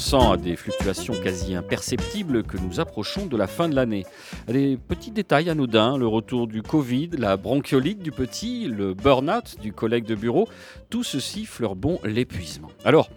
[0.00, 4.06] On sent à des fluctuations quasi imperceptibles que nous approchons de la fin de l'année.
[4.48, 9.74] Des petits détails anodins, le retour du Covid, la bronchiolite du petit, le burn-out du
[9.74, 10.48] collègue de bureau,
[10.88, 12.70] tout ceci fleure bon l'épuisement.
[12.82, 13.10] Alors,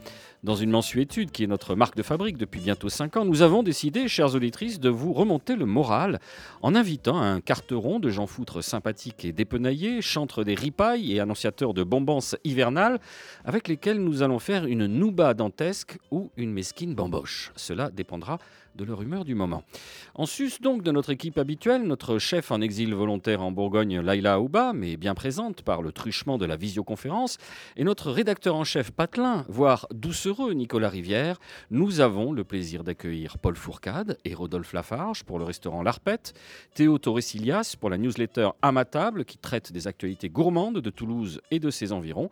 [0.43, 3.63] dans une mensuétude qui est notre marque de fabrique depuis bientôt 5 ans, nous avons
[3.63, 6.19] décidé, chères auditrices, de vous remonter le moral
[6.61, 11.73] en invitant un carteron de gens foutres sympathiques et dépenaillés, chantre des ripailles et annonciateur
[11.73, 12.99] de bombance hivernales,
[13.45, 17.51] avec lesquels nous allons faire une nouba dantesque ou une mesquine bamboche.
[17.55, 18.37] Cela dépendra
[18.75, 19.63] de leur humeur du moment.
[20.15, 24.35] En sus donc de notre équipe habituelle, notre chef en exil volontaire en Bourgogne, Laila
[24.35, 27.37] Aouba, mais bien présente par le truchement de la visioconférence,
[27.77, 31.39] et notre rédacteur en chef patelin, voire doucereux Nicolas Rivière,
[31.71, 36.33] nous avons le plaisir d'accueillir Paul Fourcade et Rodolphe Lafarge pour le restaurant L'Arpette,
[36.73, 41.59] Théo Torresilias pour la newsletter À table qui traite des actualités gourmandes de Toulouse et
[41.59, 42.29] de ses environs,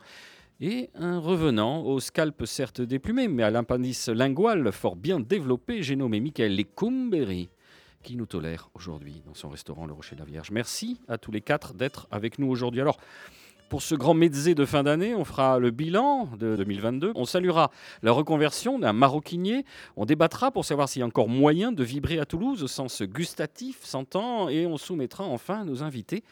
[0.62, 5.96] et un revenant, au scalp certes déplumé, mais à l'appendice lingual fort bien développé, j'ai
[5.96, 7.48] nommé Michael Lecumberi,
[8.04, 10.52] qui nous tolère aujourd'hui dans son restaurant Le Rocher de la Vierge.
[10.52, 12.80] Merci à tous les quatre d'être avec nous aujourd'hui.
[12.80, 12.98] Alors,
[13.70, 17.10] pour ce grand mezzé de fin d'année, on fera le bilan de 2022.
[17.16, 19.64] On saluera la reconversion d'un maroquinier.
[19.96, 23.02] On débattra pour savoir s'il y a encore moyen de vibrer à Toulouse au sens
[23.02, 24.48] gustatif, s'entend.
[24.48, 26.22] Et on soumettra enfin nos invités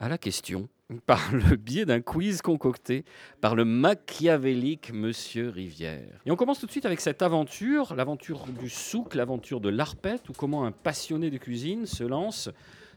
[0.00, 0.68] à la question
[1.06, 3.04] par le biais d'un quiz concocté
[3.40, 6.20] par le machiavélique Monsieur Rivière.
[6.24, 10.28] Et on commence tout de suite avec cette aventure, l'aventure du souk, l'aventure de l'arpette,
[10.28, 12.50] ou comment un passionné de cuisine se lance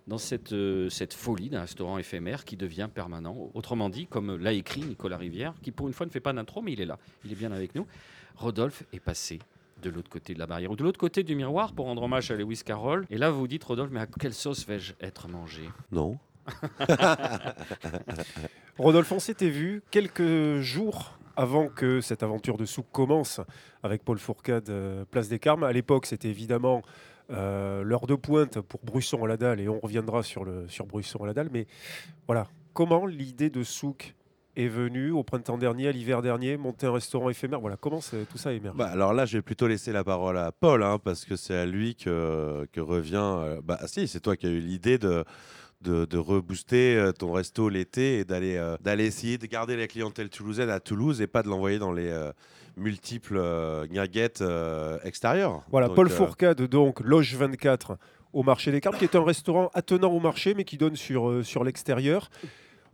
[0.08, 3.52] dans cette, euh, cette folie d'un restaurant éphémère qui devient permanent.
[3.54, 6.62] Autrement dit, comme l'a écrit Nicolas Rivière, qui pour une fois ne fait pas d'intro,
[6.62, 7.86] mais il est là, il est bien avec nous.
[8.36, 9.40] Rodolphe est passé
[9.82, 12.32] de l'autre côté de la barrière ou de l'autre côté du miroir pour rendre hommage
[12.32, 13.06] à Lewis Carroll.
[13.10, 15.64] Et là, vous vous dites, Rodolphe, mais à quelle sauce vais-je être mangé?
[15.92, 16.18] Non.
[18.78, 23.40] Rodolphe, on s'était vu quelques jours avant que cette aventure de souk commence
[23.82, 25.64] avec Paul Fourcade, euh, Place des Carmes.
[25.64, 26.82] À l'époque, c'était évidemment
[27.32, 31.24] euh, l'heure de pointe pour Brusson à la dalle et on reviendra sur, le, Brusson
[31.24, 31.50] à la dalle.
[31.54, 31.68] Mais
[32.28, 34.16] voilà, comment l'idée de souk
[34.56, 37.62] est venue au printemps dernier, à l'hiver dernier, monter un restaurant éphémère?
[37.62, 40.52] Voilà, comment tout ça émerge bah, Alors là, je vais plutôt laisser la parole à
[40.52, 43.18] Paul, hein, parce que c'est à lui que, que revient.
[43.22, 45.24] Euh, bah, si, c'est toi qui as eu l'idée de
[45.82, 50.30] de, rebooster euh, ton resto l'été et d'aller euh, d'aller essayer de garder la clientèle
[50.30, 52.32] toulousaine à Toulouse et pas de l'envoyer dans les euh,
[52.76, 55.64] multiples euh, extérieures.
[55.72, 57.98] Voilà, Paul Fourcade, donc Loge 24
[58.34, 61.44] au marché des Carmes, qui est un restaurant attenant au marché mais qui donne sur,
[61.44, 62.30] sur l'extérieur.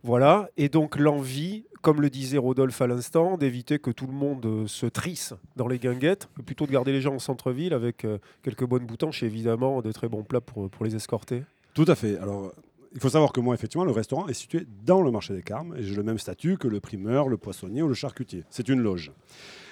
[0.04, 4.68] Voilà, et donc l'envie, comme le disait Rodolphe à l'instant, d'éviter que tout le monde
[4.68, 8.06] se trisse dans les guinguettes, plutôt de garder les gens au centre-ville avec
[8.44, 11.42] quelques bonnes boutanches et évidemment de très bons plats pour, pour les escorter.
[11.74, 12.20] Tout à fait.
[12.20, 12.54] Alors,
[12.96, 15.76] il faut savoir que moi, effectivement, le restaurant est situé dans le marché des Carmes
[15.78, 18.46] et j'ai le même statut que le primeur, le poissonnier ou le charcutier.
[18.50, 19.12] C'est une loge.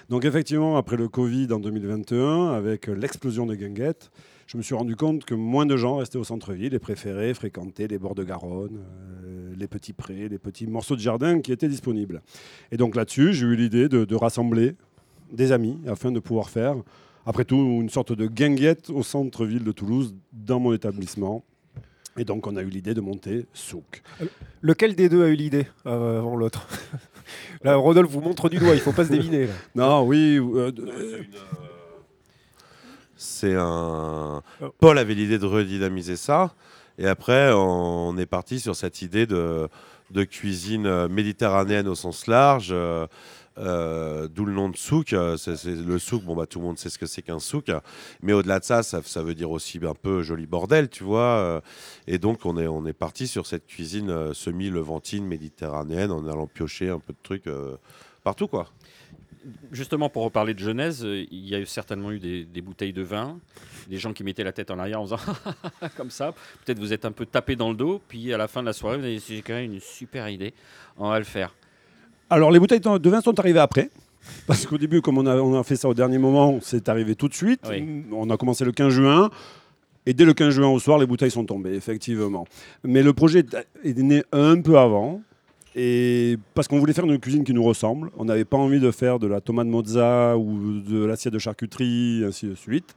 [0.09, 4.11] Donc, effectivement, après le Covid en 2021, avec l'explosion des guinguettes,
[4.45, 7.87] je me suis rendu compte que moins de gens restaient au centre-ville et préféraient fréquenter
[7.87, 8.81] les bords de Garonne,
[9.23, 12.21] euh, les petits prés, les petits morceaux de jardin qui étaient disponibles.
[12.73, 14.75] Et donc là-dessus, j'ai eu l'idée de, de, rassembler
[15.31, 16.75] des amis afin de pouvoir faire,
[17.25, 21.45] après tout, une sorte de guinguette au centre-ville de Toulouse dans mon établissement
[22.17, 24.03] et donc, on a eu l'idée de monter Souk.
[24.61, 26.67] Lequel des deux a eu l'idée euh, avant l'autre?
[27.63, 29.47] Là, Rodolphe vous montre du doigt, il ne faut pas se deviner.
[29.75, 30.37] Non, oui.
[30.39, 30.71] Euh,
[33.15, 34.43] c'est un.
[34.79, 36.53] Paul avait l'idée de redynamiser ça.
[36.99, 39.67] Et après, on est parti sur cette idée de,
[40.11, 42.75] de cuisine méditerranéenne au sens large.
[43.59, 45.13] Euh, d'où le nom de souk.
[45.13, 47.71] Euh, c'est, le souk, bon, bah, tout le monde sait ce que c'est qu'un souk.
[48.21, 51.37] Mais au-delà de ça, ça, veut dire aussi un peu joli bordel, tu vois.
[51.37, 51.61] Euh.
[52.07, 57.13] et donc, on est, parti sur cette cuisine semi-levantine méditerranéenne en allant piocher un peu
[57.13, 57.49] de trucs
[58.23, 58.69] partout, quoi.
[59.71, 63.39] Justement, pour reparler de Genèse, il y a certainement eu des, bouteilles de vin,
[63.89, 65.33] des gens qui mettaient la tête en arrière en faisant
[65.97, 66.33] comme ça.
[66.63, 68.73] Peut-être vous êtes un peu tapé dans le dos, puis à la fin de la
[68.73, 70.53] soirée, vous avez dit quand même une super idée,
[70.97, 71.53] on va le faire.
[72.33, 73.91] Alors, les bouteilles de vin sont arrivées après.
[74.47, 77.13] Parce qu'au début, comme on a, on a, fait ça au dernier moment, c'est arrivé
[77.13, 77.61] tout de suite.
[78.11, 79.29] On a commencé le 15 juin.
[80.07, 82.47] Et dès le 15 juin au soir, les bouteilles sont tombées, effectivement.
[82.83, 83.45] Mais le projet
[83.83, 85.21] est né un peu avant.
[85.75, 88.91] Et parce qu'on voulait faire une cuisine qui nous ressemble, on n'avait pas envie de
[88.91, 92.95] faire de la tomate mozza ou de l'assiette de charcuterie, ainsi de suite.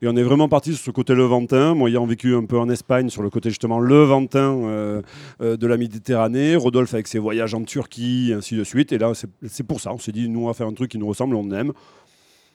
[0.00, 1.74] Et on est vraiment parti sur ce côté levantin.
[1.74, 5.02] Moi, ayant vécu un peu en Espagne, sur le côté justement levantin euh,
[5.40, 6.54] euh, de la Méditerranée.
[6.54, 8.92] Rodolphe avec ses voyages en Turquie, ainsi de suite.
[8.92, 9.92] Et là, c'est pour ça.
[9.92, 11.72] On s'est dit, nous, on va faire un truc qui nous ressemble, on aime,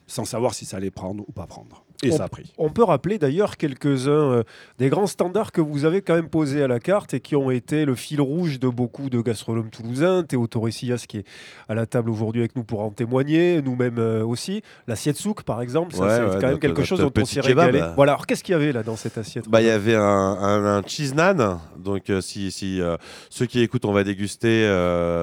[0.08, 1.84] sans savoir si ça allait prendre ou pas prendre.
[2.04, 2.52] Et on, ça a pris.
[2.58, 4.44] On peut rappeler d'ailleurs quelques-uns euh,
[4.78, 7.50] des grands standards que vous avez quand même posés à la carte et qui ont
[7.50, 10.24] été le fil rouge de beaucoup de gastronomes toulousains.
[10.24, 11.26] Théo Torresillas qui est
[11.70, 14.62] à la table aujourd'hui avec nous pour en témoigner, nous-mêmes euh, aussi.
[14.88, 17.82] L'assiette souk par exemple, ça c'est quand même quelque chose dont on s'est régalé.
[17.96, 20.02] Voilà, alors qu'est-ce qu'il y avait là dans cette assiette bah, Il y avait un,
[20.02, 21.60] un, cheese naan.
[21.78, 22.82] Donc euh, si, si
[23.30, 24.68] ceux qui écoutent, on va déguster,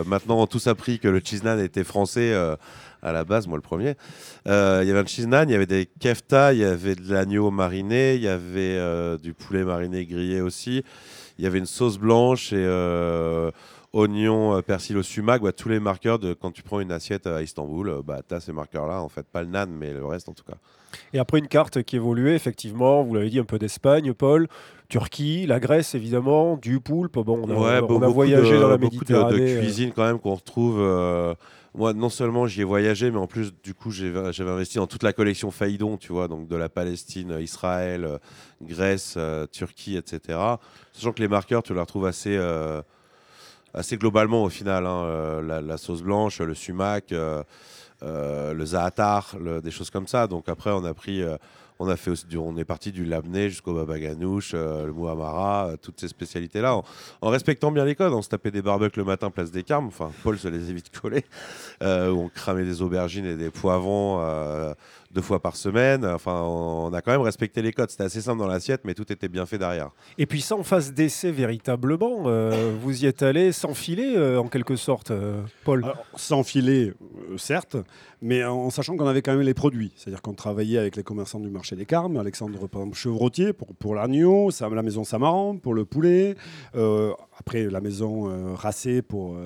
[0.06, 2.34] maintenant ont tous appris que le cheese naan était français
[3.02, 3.94] à la base, moi le premier.
[4.46, 6.94] Euh, il y avait un cheese naan, il y avait des kefta, il y avait
[6.94, 10.82] de l'agneau mariné, il y avait euh, du poulet mariné grillé aussi.
[11.38, 13.50] Il y avait une sauce blanche et euh,
[13.92, 15.40] oignon, persil au sumac.
[15.56, 18.52] tous les marqueurs de quand tu prends une assiette à Istanbul, bah, tu as ces
[18.52, 19.00] marqueurs-là.
[19.00, 20.56] En fait, pas le nan, mais le reste en tout cas.
[21.14, 24.48] Et après une carte qui évoluait, effectivement, vous l'avez dit, un peu d'Espagne, Paul,
[24.88, 27.18] Turquie, la Grèce évidemment, du poulpe.
[27.18, 29.38] Bon, on a, on a voyagé dans la Méditerranée.
[29.38, 30.78] Beaucoup de, de cuisine quand même qu'on retrouve
[31.74, 35.04] moi, non seulement j'y ai voyagé, mais en plus, du coup, j'avais investi dans toute
[35.04, 38.18] la collection Faïdon, tu vois, donc de la Palestine, Israël, euh,
[38.60, 40.38] Grèce, euh, Turquie, etc.
[40.92, 42.82] Sachant que les marqueurs, tu les retrouves assez, euh,
[43.72, 44.84] assez globalement au final.
[44.84, 50.26] Hein, la, sauce blanche, le sumac, le zaatar, des choses comme ça.
[50.26, 51.22] Donc après, on a pris
[51.80, 55.76] on, a fait on est parti du labné jusqu'au baba ganouche, euh, le muhamara, euh,
[55.80, 56.76] toutes ces spécialités-là,
[57.22, 58.12] en, respectant bien les codes.
[58.12, 59.86] On se tapait des barbecues le matin, place des Carmes.
[59.86, 61.24] Enfin, Paul se les évite collés.
[61.82, 64.20] Euh, on cramait des aubergines et des poivrons
[65.12, 66.04] deux fois par semaine.
[66.06, 67.90] Enfin, on a quand même respecté les codes.
[67.90, 69.90] C'était assez simple dans l'assiette, mais tout était bien fait derrière.
[70.18, 74.48] Et puis sans phase d'essai véritablement, euh, vous y êtes allé sans filer euh, en
[74.48, 75.84] quelque sorte, euh, Paul
[76.16, 76.92] Sans filer,
[77.36, 77.76] certes,
[78.22, 79.92] mais en sachant qu'on avait quand même les produits.
[79.96, 83.74] C'est-à-dire qu'on travaillait avec les commerçants du marché des Carmes, Alexandre par exemple, Chevrotier pour,
[83.74, 86.36] pour l'agneau, la maison Samaran pour le poulet,
[87.38, 89.36] après la maison Racé pour,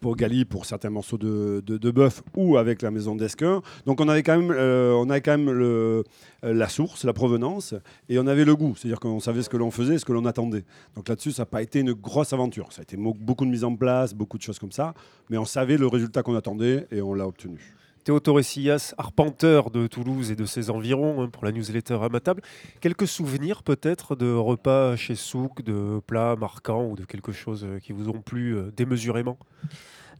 [0.00, 3.62] pour Gali pour certains morceaux de, de, bœuf ou avec la maison d'Esquin.
[3.86, 6.04] Donc on avait quand même on avait quand même le,
[6.44, 7.74] euh, la source, la provenance,
[8.08, 8.74] et on avait le goût.
[8.76, 10.64] C'est-à-dire qu'on savait ce que l'on faisait, ce que l'on attendait.
[10.96, 12.72] Donc là-dessus, ça n'a pas été une grosse aventure.
[12.72, 14.94] Ça a été beaucoup de mise en place, beaucoup de choses comme ça,
[15.28, 17.74] mais on savait le résultat qu'on attendait et on l'a obtenu.
[18.04, 22.20] Théo Torresillas, arpenteur de Toulouse et de ses environs, hein, pour la newsletter à ma
[22.20, 22.42] table.
[22.80, 27.78] Quelques souvenirs peut-être de repas chez Souk, de plats marquants ou de quelque chose euh,
[27.78, 29.38] qui vous ont plu euh, démesurément?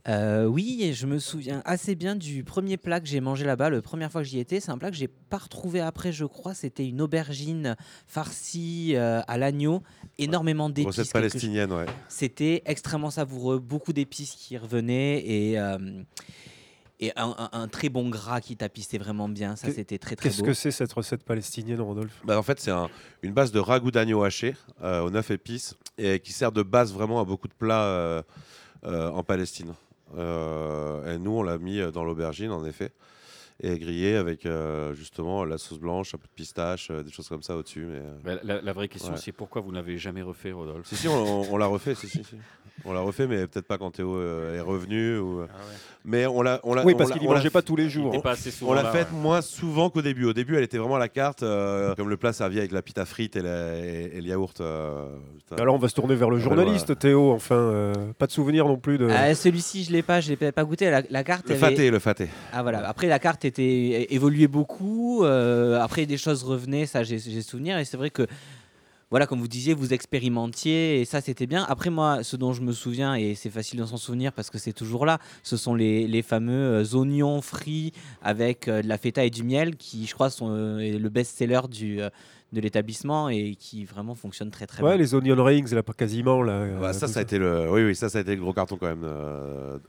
[0.09, 3.83] Euh, oui, je me souviens assez bien du premier plat que j'ai mangé là-bas, la
[3.83, 4.61] première fois que j'y étais.
[4.61, 6.55] C'est un plat que j'ai pas retrouvé après, je crois.
[6.55, 9.83] C'était une aubergine farcie euh, à l'agneau,
[10.19, 10.99] énormément d'épices.
[10.99, 11.87] Recette palestinienne, ouais.
[12.09, 15.59] C'était extrêmement savoureux, beaucoup d'épices qui revenaient et.
[17.03, 19.57] Euh, et un, très bon gras qui tapissait vraiment bien.
[19.57, 22.21] Ça, c'était très très Qu'est-ce que c'est cette recette palestinienne, Rodolphe?
[22.25, 22.73] Bah, En fait, c'est
[23.23, 27.21] une base de ragoût d'agneau haché aux 9 épices et qui sert de base vraiment
[27.21, 28.25] à beaucoup de plats
[28.85, 29.75] en Palestine.
[30.17, 32.93] Euh, et nous, on l'a mis euh, dans l'aubergine, en effet
[33.63, 37.43] et grillé avec euh, justement la sauce blanche, un peu de pistache, des choses comme
[37.43, 37.87] ça au-dessus.
[38.25, 40.87] Mais, la, vraie question, c'est pourquoi vous n'avez jamais refait, Rodolphe?
[40.87, 42.37] Si, si, on, l'a refait, si, si, si.
[42.85, 45.19] On l'a refait, mais peut-être pas quand Théo est revenu.
[45.19, 45.43] Ou...
[45.43, 45.57] Ah
[46.05, 46.85] mais on l'a, on l'a.
[46.85, 48.15] Oui, parce qu'il ne mangeait pas tous les jours.
[48.15, 48.35] Hein.
[48.63, 50.25] on l'a fait moins souvent qu'au début.
[50.25, 53.05] Au début, elle était vraiment à la carte, comme le plat servi avec la pita
[53.05, 54.63] frite et, et, le yaourt.
[55.59, 57.33] Alors, on va se tourner vers le journaliste, Théo.
[57.33, 59.09] Enfin, pas de souvenir non plus de.
[59.11, 60.91] Ah, celui-ci, je l'ai pas, je l'ai pas goûté.
[61.11, 61.49] La, carte.
[61.49, 62.29] Le faté, le faté.
[62.53, 62.89] Ah voilà.
[62.89, 65.25] Après, la carte était évoluait beaucoup.
[65.25, 67.79] Euh, après, des choses revenaient, ça, j'ai souvenir.
[67.79, 68.27] Et c'est vrai que
[69.11, 71.65] voilà, comme vous disiez, vous expérimentiez et ça c'était bien.
[71.69, 74.59] Après moi, ce dont je me souviens, et c'est facile de s'en souvenir parce que
[74.59, 79.25] c'est toujours là, ce sont les, fameux euh, oignons frits avec euh, de la feta
[79.25, 82.01] et du miel qui, je crois, sont le best-seller du
[82.53, 84.99] de l'établissement et qui vraiment fonctionne très très ouais, bien.
[84.99, 86.93] les onion rings, là, pas quasiment là.
[86.93, 88.89] ça, ça, a été le, oui, oui, ça, ça a été le gros carton quand
[88.89, 89.07] même.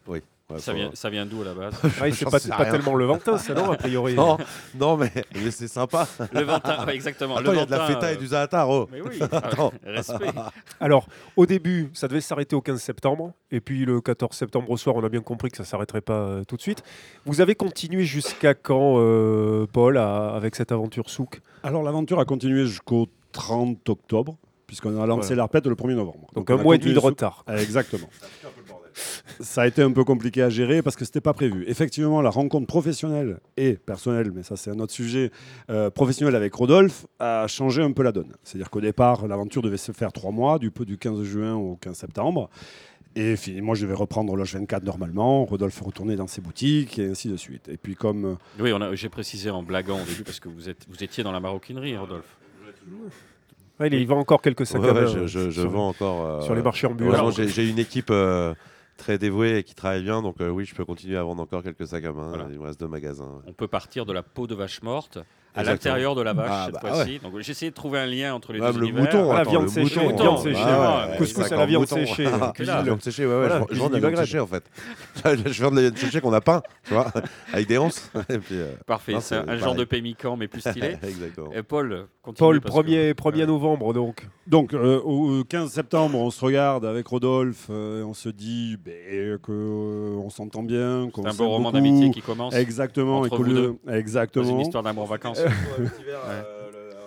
[0.07, 0.19] oui
[0.60, 1.74] ça, vient, ça vient d'où à la base
[2.13, 4.13] C'est pas, pas tellement le Ventin, ça non, a priori.
[4.15, 4.38] Non,
[4.75, 5.12] non mais,
[5.51, 6.08] c'est sympa.
[6.34, 7.39] Le Ventin, exactement.
[7.39, 8.70] il y a de la feta et du zaatar.
[8.70, 8.88] Oh.
[8.91, 9.20] Mais oui,
[9.86, 10.31] respect.
[10.79, 13.34] Alors, au début, ça devait s'arrêter au 15 septembre.
[13.51, 16.01] Et puis le 14 septembre au soir, on a bien compris que ça ne s'arrêterait
[16.01, 16.84] pas euh, tout de suite.
[17.25, 21.41] Vous avez continué jusqu'à quand, euh, Paul, avec cette aventure souk?
[21.63, 26.27] Alors, l'aventure a continué jusqu'au 30 octobre puisqu'on a lancé l'arpète le 1er novembre.
[26.34, 27.43] Donc, un mois et demi de retard.
[27.50, 28.08] Exactement
[29.39, 31.63] ça a été un peu compliqué à gérer parce que c'était pas prévu.
[31.67, 35.31] Effectivement, la rencontre professionnelle et personnelle, mais ça c'est un autre sujet,
[35.69, 38.31] euh, professionnelle avec Rodolphe a changé un peu la donne.
[38.43, 41.95] C'est-à-dire qu'au départ, l'aventure devait se faire trois mois, du, du 15 juin au 15
[41.98, 42.50] septembre.
[43.15, 47.07] Et fi- moi, je vais reprendre Loge 24 normalement, Rodolphe retourner dans ses boutiques et
[47.10, 47.67] ainsi de suite.
[47.67, 50.48] Et puis comme euh, Oui, on a- j'ai précisé en blaguant au début parce que
[50.48, 52.38] vous, êtes, vous étiez dans la maroquinerie, Rodolphe.
[53.79, 56.25] Ouais, il, vend encore quelques sacs Ouais, je, je- je sur, vends encore.
[56.25, 57.31] euh, sur les marchés ambulants.
[57.31, 58.53] j'ai j'ai une équipe euh,
[59.01, 61.63] très dévouée et qui travaille bien, donc euh, oui, je peux continuer à vendre encore
[61.63, 62.29] quelques sacs à main.
[62.29, 62.48] Voilà.
[62.51, 63.41] Il me reste deux magasins.
[63.48, 65.17] On peut partir de la peau de vache morte
[65.53, 65.93] à Exactement.
[65.93, 67.20] l'intérieur de la vache Ah, cette bah fois-ci.
[67.20, 69.03] Donc j'ai essayé de trouver un lien entre les Ah, deux le univers.
[69.03, 71.81] mouton, Ah, la viande le séchée, mouton, viande séchée, Ah ouais, couscous à la viande
[71.81, 71.96] mouton.
[71.96, 74.39] séchée, Ah, la viande séchée, ouais, ouais, Voilà, je, je vends de la viande séchée
[74.39, 74.63] en fait.
[75.46, 77.12] je vends de la viande séchée qu'on a peint, tu vois,
[77.53, 77.75] avec des.
[78.29, 80.96] Et puis, euh, Parfait, c'est c'est un genre de pémican mais plus stylé.
[81.03, 81.51] Exactement.
[81.53, 82.38] Et Paul, continue.
[82.48, 83.46] Paul, parce que- 1er, 1er Ouais.
[83.46, 84.25] novembre, donc.
[84.48, 88.75] Donc, euh, au 15 septembre, on se regarde avec Rodolphe, euh, et on se dit
[88.84, 92.53] ben, que euh, on s'entend bien, qu'on C'est un beau roman d'amitié qui commence.
[92.55, 93.75] Exactement, entre et que vous le- deux,
[95.40, 95.40] Dans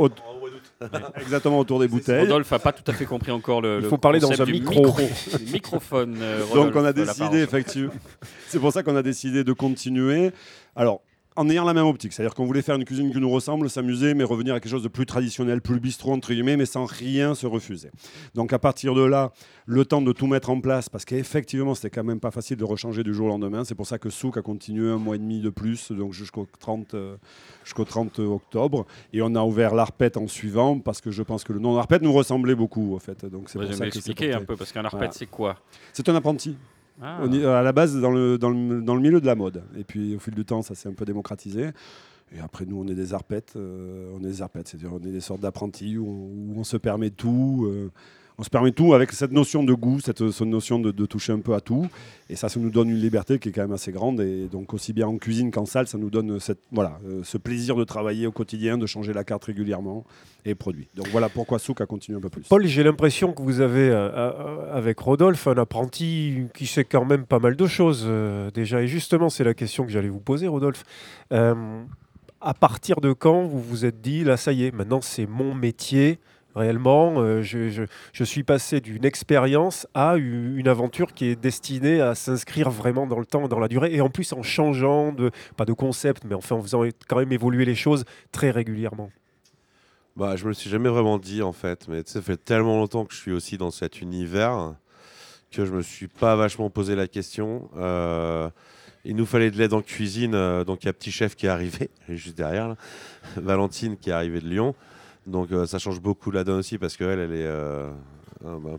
[1.21, 1.59] exactement.
[1.59, 2.23] Au- autour des bouteilles.
[2.23, 3.77] Rodolphe n'a pas tout à fait compris encore le.
[3.79, 4.87] Il le faut parler dans concept un du micro.
[5.39, 6.17] du microphone.
[6.21, 7.37] euh, Donc Rodolphe, on a la décidé parole.
[7.39, 7.93] effectivement.
[8.49, 10.33] C'est pour ça qu'on a décidé de continuer.
[10.77, 11.01] Alors
[11.37, 14.15] en ayant la même optique, c'est-à-dire qu'on voulait faire une cuisine qui nous ressemble, s'amuser,
[14.15, 17.35] mais revenir à quelque chose de plus traditionnel, plus bistrot entre guillemets, mais sans rien
[17.35, 17.91] se refuser.
[18.35, 19.33] Donc à partir de là,
[19.67, 22.65] le temps de tout mettre en place, parce qu'effectivement c'était quand même pas facile de
[22.65, 23.65] rechanger du jour au lendemain.
[23.65, 26.47] C'est pour ça que Souk a continué un mois et demi de plus, donc jusqu'au
[26.61, 27.17] 30, euh,
[27.65, 31.53] jusqu'au 30 octobre, et on a ouvert l'Arpette en suivant, parce que je pense que
[31.53, 33.25] le nom d'Arpette nous ressemblait beaucoup en fait.
[33.25, 35.13] Donc c'est pour ça que c'est m'expliquer un peu parce qu'un arpète Voilà.
[35.13, 35.57] c'est quoi?
[35.93, 36.57] C'est un apprenti.
[37.03, 37.21] Ah.
[37.23, 39.63] On à la base dans le, dans, le, dans le milieu de la mode.
[39.77, 41.71] Et puis au fil du temps, ça s'est un peu démocratisé.
[42.35, 43.55] Et après, nous, on est des arpètes.
[43.57, 47.11] euh, on est des arpètes, c'est-à-dire on est des sortes d'apprentis où on se permet
[47.11, 47.67] tout.
[47.69, 47.91] euh,
[48.39, 51.55] on se permet tout avec cette notion de goût, cette, notion de, toucher un peu
[51.55, 51.87] à tout.
[52.29, 54.21] Et ça, ça nous donne une liberté qui est quand même assez grande.
[54.21, 57.39] Et donc, aussi bien en cuisine qu'en salle, ça nous donne cette, voilà, euh, ce
[57.39, 60.05] plaisir de travailler au quotidien, de changer la carte régulièrement
[60.45, 60.89] et produit.
[60.97, 62.43] Donc voilà pourquoi Souk a continué un peu plus.
[62.43, 67.05] Paul, j'ai l'impression que vous avez, euh, euh, avec Rodolphe, un apprenti qui sait quand
[67.05, 68.09] même pas mal de choses
[68.53, 68.83] déjà.
[68.83, 70.85] Et justement, c'est la question que j'allais vous poser, Rodolphe.
[71.31, 75.55] À partir de quand vous vous êtes dit, là, ça y est, maintenant c'est mon
[75.55, 76.19] métier
[76.55, 82.71] réellement euh, je, suis passé d'une expérience à une aventure qui est destinée à s'inscrire
[82.71, 85.15] vraiment dans le temps, dans la durée, et en plus en changeant
[85.57, 89.11] pas de concept, mais en faisant quand même évoluer les choses très régulièrement.
[90.17, 93.05] Bah, je me le suis jamais vraiment dit en fait, mais ça fait tellement longtemps
[93.05, 94.75] que je suis aussi dans cet univers
[95.55, 97.71] que je me suis pas vachement posé la question.
[97.77, 98.51] Euh,
[99.05, 101.47] il nous fallait de l'aide en cuisine, euh, donc il y a Petit Chef qui
[101.47, 102.75] est arrivé, juste derrière.
[103.37, 104.75] Valentine qui est arrivée de Lyon.
[105.27, 107.91] Donc euh, ça change beaucoup la donne aussi parce qu'elle, elle est euh,
[108.45, 108.79] un,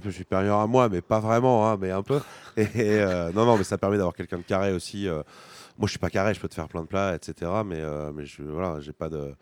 [0.00, 2.20] peu, supérieure à moi, mais pas vraiment, hein, mais un peu.
[2.56, 5.06] Et, euh, non, non, mais ça permet d'avoir quelqu'un de carré aussi.
[5.06, 7.50] moi, je suis pas carré, je peux te faire plein de plats, etc.
[7.64, 9.34] Mais, mais je, voilà, j'ai pas de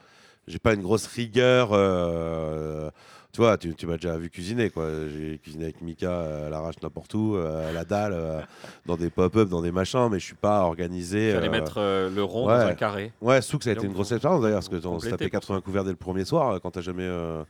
[0.47, 1.71] j'ai pas une grosse rigueur.
[1.73, 2.91] euh,
[3.33, 4.87] tu vois, tu, tu m'as déjà vu cuisiner, quoi.
[5.09, 8.41] J'ai cuisiné avec Mika euh, à l'arrache n'importe où, euh, à la dalle, euh,
[8.87, 11.29] dans des pop-up, dans des machins, mais je suis pas organisé.
[11.29, 11.81] Il fallait euh, mettre
[12.15, 12.59] le rond ouais.
[12.61, 13.13] dans un carré.
[13.21, 15.25] Ouais, Souk, ça a été une grosse expérience d'ailleurs, parce que on se compléter tapait
[15.29, 17.07] pour 80 couverts dès le premier soir, quand t'as jamais.
[17.07, 17.45] enfin,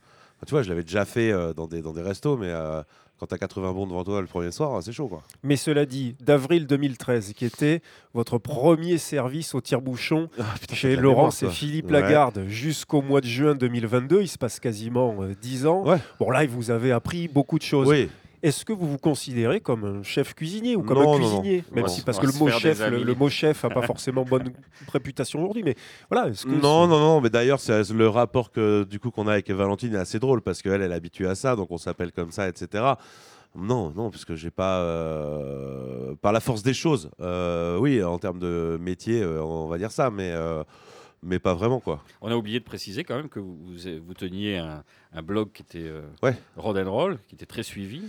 [0.45, 2.51] tu vois, je l'avais déjà fait dans, des, dans des restos, mais
[3.19, 5.23] quand t'as 80 bons devant toi le premier soir, c'est chaud, quoi.
[5.43, 7.81] Mais cela dit, d'avril 2013, qui était
[8.13, 10.29] votre premier service au tire-bouchon
[10.71, 11.49] chez la Laurence et.
[11.49, 12.01] Philippe Ouais.
[12.01, 15.83] Lagarde jusqu'au mois de juin 2022, il se passe quasiment euh, 10 ans.
[15.85, 15.97] Ouais.
[16.19, 17.87] Bon là, vous avez appris beaucoup de choses.
[17.87, 18.09] Oui,
[18.47, 21.63] Est-ce que vous vous considérez comme un chef cuisinier ou comme Non, un non, cuisinier?
[21.69, 21.75] Non.
[21.75, 24.53] Même si parce que le mot chef, le, mot chef a pas forcément bonne
[24.93, 25.63] réputation aujourd'hui.
[25.63, 25.75] Mais
[26.09, 29.27] voilà, est-ce que Non, non, non, mais d'ailleurs, c'est le rapport que du coup qu'on
[29.27, 31.77] a avec Valentine est assez drôle parce qu'elle, elle est habituée à ça, donc on
[31.77, 32.93] s'appelle comme ça, etc.
[33.53, 38.17] Non, non, parce que j'ai pas, euh, par la force des choses, euh, oui, en
[38.19, 40.63] termes de métier, euh, on va dire ça, mais, euh,
[41.23, 42.03] mais pas vraiment, quoi.
[42.21, 45.51] On a oublié de préciser quand même que vous, vous, vous teniez un, un blog
[45.51, 46.37] qui était euh, Ouais.
[46.57, 48.03] And Roll, qui était très suivi.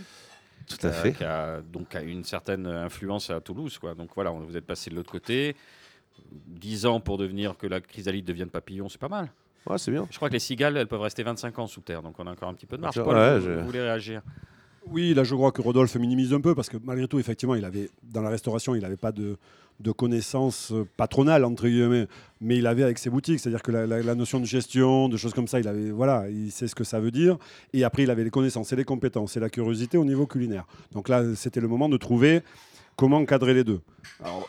[0.68, 1.12] Tout à euh, fait.
[1.12, 3.78] Qui a donc a une certaine influence à Toulouse.
[3.78, 3.94] Quoi.
[3.94, 5.56] Donc voilà, on- vous êtes passé de l'autre côté.
[6.46, 9.30] 10 ans pour devenir que la chrysalide devienne papillon, c'est pas mal.
[9.68, 10.06] Ouais, c'est bien.
[10.10, 12.30] Je crois que les cigales, elles peuvent rester 25 ans sous terre, donc on a
[12.32, 12.96] encore un petit peu de marge.
[12.98, 14.22] Ouais, Paul, vous, je- vous voulez réagir?
[14.90, 17.64] Oui, là je crois que Rodolphe minimise un peu parce que malgré tout, effectivement, il
[17.64, 19.36] avait dans la restauration, il n'avait pas de,
[19.80, 22.06] de connaissances euh, patronales entre guillemets,
[22.40, 25.48] mais il avait avec ses boutiques, c'est-à-dire que la, notion de gestion, de choses comme
[25.48, 27.36] ça, il avait voilà, il sait ce que ça veut dire.
[27.72, 30.66] Et après, il avait les connaissances et les compétences et la curiosité au niveau culinaire.
[30.92, 32.42] Donc là, c'était le moment de trouver
[32.96, 33.80] comment encadrer les deux.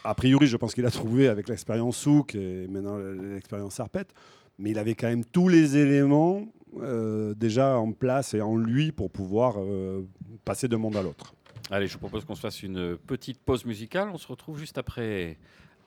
[0.04, 4.14] A priori, je pense qu'il a trouvé avec l'expérience Souk et maintenant l'expérience Arpette,
[4.58, 6.48] mais il avait quand même tous les éléments
[6.82, 10.02] euh, déjà en place et en lui pour pouvoir euh,
[10.46, 11.34] passer d'un monde à l'autre.
[11.72, 14.10] Allez, je vous propose qu'on se fasse une petite pause musicale.
[14.14, 15.38] On se retrouve juste après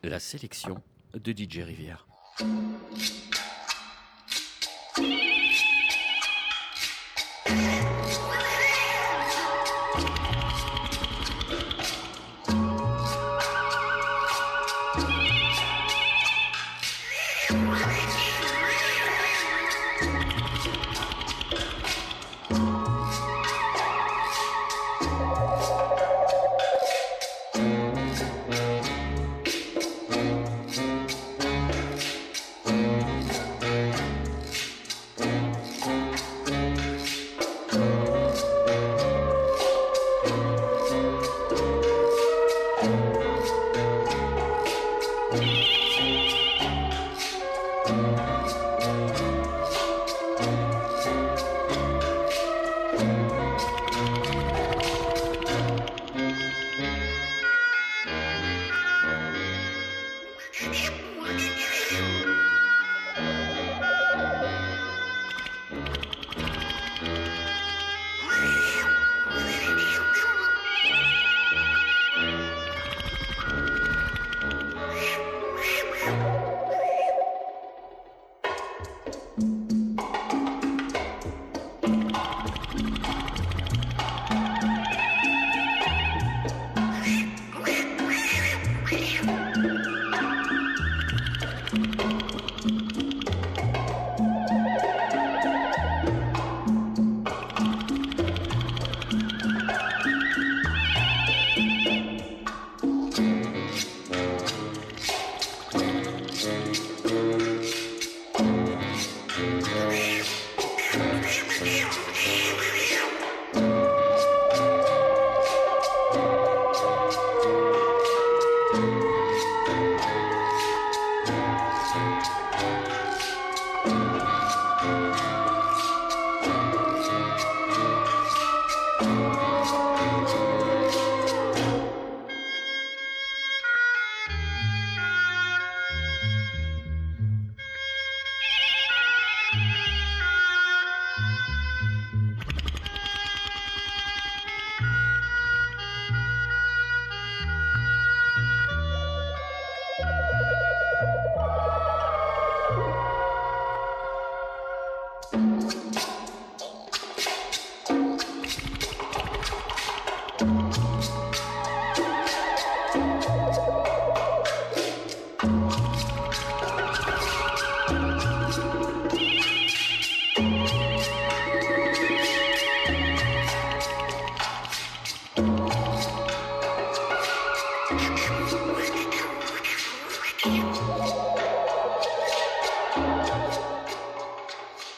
[0.02, 0.82] la sélection
[1.14, 2.06] de DJ Rivière.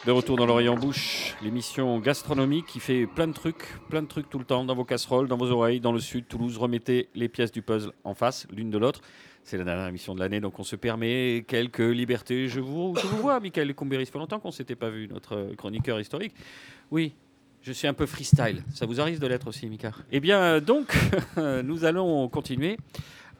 [0.05, 4.29] De retour dans l'Orient Bouche, l'émission gastronomique qui fait plein de trucs, plein de trucs
[4.29, 6.59] tout le temps, dans vos casseroles, dans vos oreilles, dans le sud, Toulouse.
[6.59, 9.01] Remettez les pièces du puzzle en face, l'une de l'autre.
[9.43, 12.47] C'est la dernière émission de l'année, donc on se permet quelques libertés.
[12.47, 15.99] Je vous, vois, Michael Combéry, ça fait longtemps qu'on ne s'était pas vu, notre chroniqueur
[15.99, 16.35] historique.
[16.91, 17.15] Oui,
[17.63, 18.61] je suis un peu freestyle.
[18.75, 20.95] Ça vous arrive de l'être aussi, Mika Eh bien, donc,
[21.63, 22.77] nous allons continuer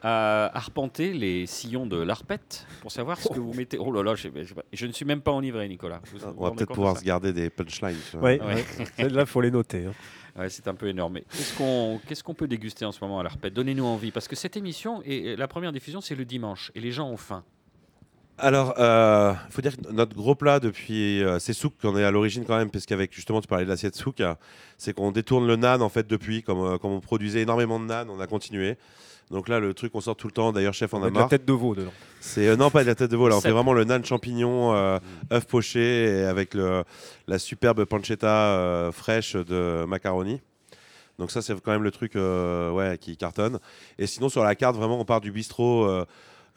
[0.07, 3.79] à arpenter les sillons de l'arpette pour savoir ce que vous mettez.
[3.79, 5.99] Oh là là, je, je- je ne suis même pas enivré, Nicolas.
[6.11, 7.97] Vous vous On va peut-être pouvoir se garder des punchlines.
[8.13, 8.63] Oui, Ouais.
[8.97, 9.85] celle-là, il faut les noter.
[9.85, 9.93] hein.
[10.39, 11.19] Ouais, c'est un peu énorme.
[11.31, 13.53] Qu'est-ce qu'on qu'est-ce qu'on peut déguster en ce moment à l'arpette?
[13.55, 16.91] Donnez-nous envie, parce que cette émission, et la première diffusion, c'est le dimanche, et les
[16.91, 17.43] gens ont faim.
[18.37, 22.11] Alors, il faut dire que notre gros plat depuis, euh, c'est souk qu'on est à
[22.11, 24.35] l'origine quand même, parce qu'avec justement, tu parlais de l'assiette souk, euh,
[24.77, 27.85] c'est qu'on détourne le nan en fait depuis, comme, euh, comme on produisait énormément de
[27.85, 28.77] nan, on a continué.
[29.31, 31.19] Donc là, le truc qu'on sort tout le temps, d'ailleurs, chef en a Avec la
[31.21, 31.29] marre.
[31.29, 31.91] tête de veau dedans.
[32.19, 34.05] C'est euh, non pas de la tête de veau, là, on fait vraiment le nan
[34.05, 34.99] champignon, euh,
[35.31, 36.83] œuf poché et avec le,
[37.27, 40.41] la superbe pancetta euh, fraîche de macaroni.
[41.17, 43.59] Donc ça, c'est quand même le truc euh, ouais, qui cartonne.
[43.97, 46.05] Et sinon, sur la carte, vraiment, on part du bistrot euh,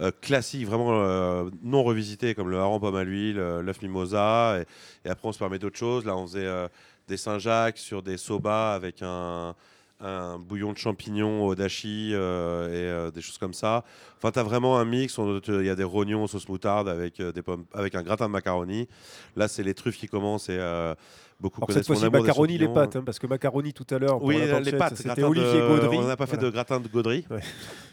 [0.02, 4.58] euh, classique, vraiment euh, non revisité, comme le hareng pomme à l'huile, l'œuf mimosa.
[4.60, 6.04] Et, et après, on se permet d'autres choses.
[6.04, 6.68] Là, on faisait euh,
[7.06, 9.54] des Saint-Jacques sur des soba avec un,
[10.00, 13.84] un bouillon de champignons au dashi euh, et euh, des choses comme ça.
[14.16, 15.18] Enfin, tu as vraiment un mix.
[15.48, 18.32] Il y a des rognons sauce moutarde avec, euh, des pommes, avec un gratin de
[18.32, 18.88] macaroni.
[19.36, 20.94] Là, c'est les truffes qui commencent et euh,
[21.40, 24.22] beaucoup Alors cette fois-ci, des macaroni, les pâtes, hein, parce que macaroni tout à l'heure,
[24.22, 24.96] Oui, les pâtes.
[24.96, 25.98] c'était Olivier Gaudry.
[25.98, 27.24] On n'a pas fait de gratin de gaudry.
[27.38, 27.40] Ouais.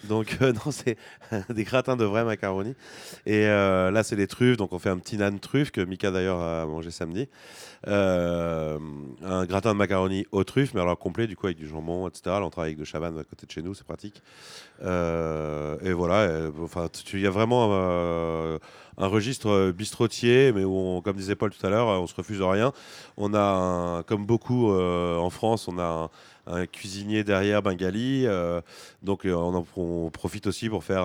[0.07, 0.97] Donc, euh, non, c'est
[1.49, 2.75] des gratins de vrai macaroni.
[3.25, 4.57] Et euh, là, c'est les truffes.
[4.57, 7.27] Donc, on fait un petit nan truffe que Mika d'ailleurs a mangé samedi.
[7.87, 8.77] Euh,
[9.23, 12.21] un gratin de macaroni aux truffes, mais alors complet, du coup, avec du jambon, etc.
[12.25, 14.21] Là, on travaille avec de Chabannes à côté de chez nous, c'est pratique.
[14.81, 18.59] Et voilà, enfin, il y a vraiment
[18.97, 22.15] un registre euh, bistrotier, mais où, on- comme disait Paul tout à l'heure, on se
[22.15, 22.71] refuse rien.
[23.17, 26.09] On a, comme beaucoup euh, en France, on a
[26.47, 28.25] un, cuisinier derrière bengali.
[28.25, 28.61] euh,
[29.01, 31.03] donc euh, on, profite aussi pour faire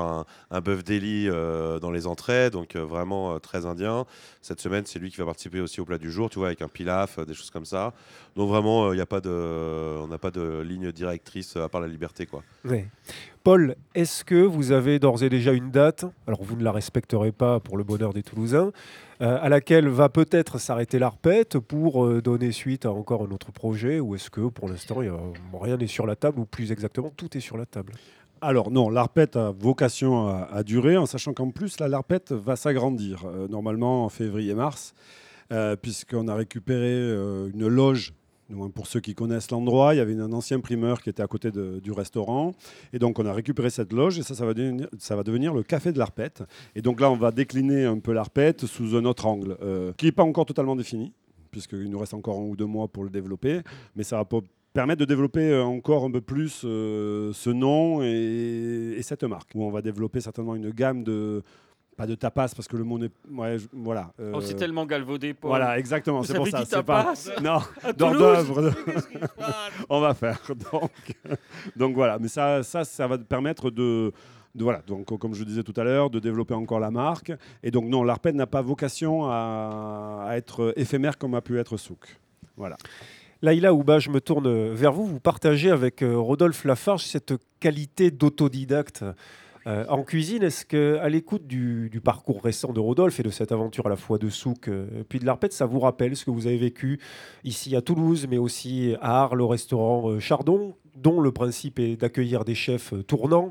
[0.51, 4.05] un, bœuf euh, dans les entrées, donc euh, vraiment euh, très indien.
[4.43, 6.63] Cette semaine, c'est lui qui va participer aussi au plat du jour, tu vois, avec
[6.63, 7.93] un pilaf, euh, des choses comme ça.
[8.37, 9.31] Donc vraiment, il y a pas de,
[10.03, 12.43] on n'a pas de ligne directrice euh, à part la liberté, quoi.
[13.43, 17.33] Paul, est-ce que vous avez d'ores et déjà une date, alors vous ne la respecterez
[17.33, 18.71] pas pour le bonheur des Toulousains,
[19.23, 23.51] euh, à laquelle va peut-être s'arrêter l'ARPET pour euh, donner suite à encore un autre
[23.51, 27.11] projet, ou est-ce que pour l'instant a- rien n'est sur la table, ou plus exactement
[27.17, 27.95] tout est sur la table?
[28.43, 33.25] Alors non, l'ARPET a vocation à, durer, en sachant qu'en plus, la l'ARPET va s'agrandir,
[33.25, 34.93] euh, normalement en février-mars,
[35.51, 38.13] euh, puisqu'on a récupéré euh, une loge.
[38.75, 41.51] Pour ceux qui connaissent l'endroit, il y avait un ancien primeur qui était à côté
[41.51, 42.53] du restaurant.
[42.93, 45.99] Et donc, on a récupéré cette loge et ça, ça va devenir, le café de
[45.99, 46.43] l'Arpette.
[46.75, 50.07] Et donc là, on va décliner un peu l'Arpette sous un autre angle, euh, qui
[50.07, 51.13] n'est pas encore totalement défini,
[51.51, 53.61] puisqu'il nous reste encore un ou deux mois pour le développer.
[53.95, 54.29] Mais ça va
[54.73, 59.53] permettre de développer euh, encore un peu plus euh, ce nom et, et cette marque,
[59.55, 61.43] où on va développer certainement une gamme de...
[62.01, 63.11] Pas de tapas, parce que le mot n'est...
[63.31, 64.11] Ouais, je- voilà.
[64.21, 65.51] euh, Oh, c'est tellement galvaudé, Paul.
[65.51, 66.21] Voilà, exactement.
[66.21, 66.61] Vous C'est pour avez ça.
[66.63, 68.73] dit c'est pas- tapas Non, À Toulouse d'œuvre.
[69.91, 70.41] on va faire.
[70.73, 70.91] Donc,
[71.77, 74.13] donc voilà, mais ça, ça, ça va permettre de,
[74.55, 77.33] de- voilà, donc comme je disais tout à l'heure, de développer encore la marque.
[77.63, 81.77] Et donc non, l'Arped n'a pas vocation à, à être éphémère comme a pu être
[81.77, 82.17] Souk.
[82.57, 82.79] Voilà.
[83.43, 85.05] Laïla Ouba, je me tourne vers vous.
[85.07, 89.05] Vous partagez avec euh, Rodolphe Lafarge cette qualité d'autodidacte
[89.67, 90.43] euh, en cuisine.
[90.43, 93.97] Est-ce que, à l'écoute du, parcours récent de Rodolphe et de cette aventure à la
[93.97, 96.99] fois de souk euh, puis de l'arpète, ça vous rappelle ce que vous avez vécu
[97.45, 101.97] ici à Toulouse, mais aussi à Arles, au restaurant euh, Chardon, dont le principe est
[101.97, 103.51] d'accueillir des chefs tournants.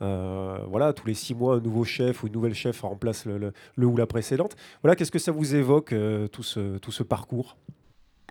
[0.00, 3.52] Voilà, tous les six mois, un nouveau chef ou une nouvelle chef remplace le,
[3.86, 4.56] ou la précédente.
[4.82, 5.94] Voilà, qu'est-ce que ça vous évoque,
[6.32, 7.56] tout ce parcours?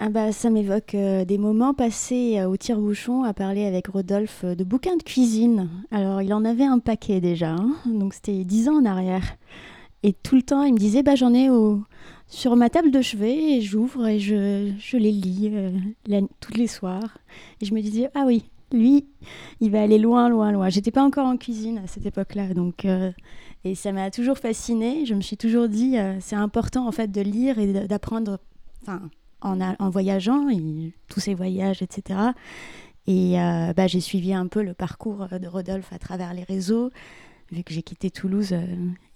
[0.01, 4.45] Ah bah, ça m'évoque euh, des moments passés euh, au tire-bouchon à parler avec Rodolphe
[4.45, 5.69] euh, de bouquins de cuisine.
[5.91, 9.35] Alors, il en avait un paquet déjà, hein, donc c'était dix ans en arrière.
[10.03, 11.49] Et tout le temps, il me disait bah, J'en ai
[12.27, 16.67] sur ma table de chevet, et j'ouvre et je, je les lis euh, tous les
[16.67, 17.17] soirs.
[17.59, 19.05] Et je me disais Ah oui, lui,
[19.59, 20.69] il va aller loin, loin, loin.
[20.69, 22.87] J'étais pas encore en cuisine à cette époque-là, donc.
[23.65, 25.05] et ça m'a toujours fascinée.
[25.05, 28.39] Je me suis toujours dit, c'est important en fait de lire et d'apprendre,
[28.83, 29.01] enfin,
[29.41, 30.47] en, voyageant,
[31.07, 32.31] tous ces voyages, etc.
[33.09, 36.91] Et euh, bah, j'ai suivi un peu le parcours de Rodolphe à travers les réseaux,
[37.51, 38.63] vu que j'ai quitté Toulouse euh,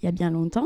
[0.02, 0.66] il y a bien longtemps.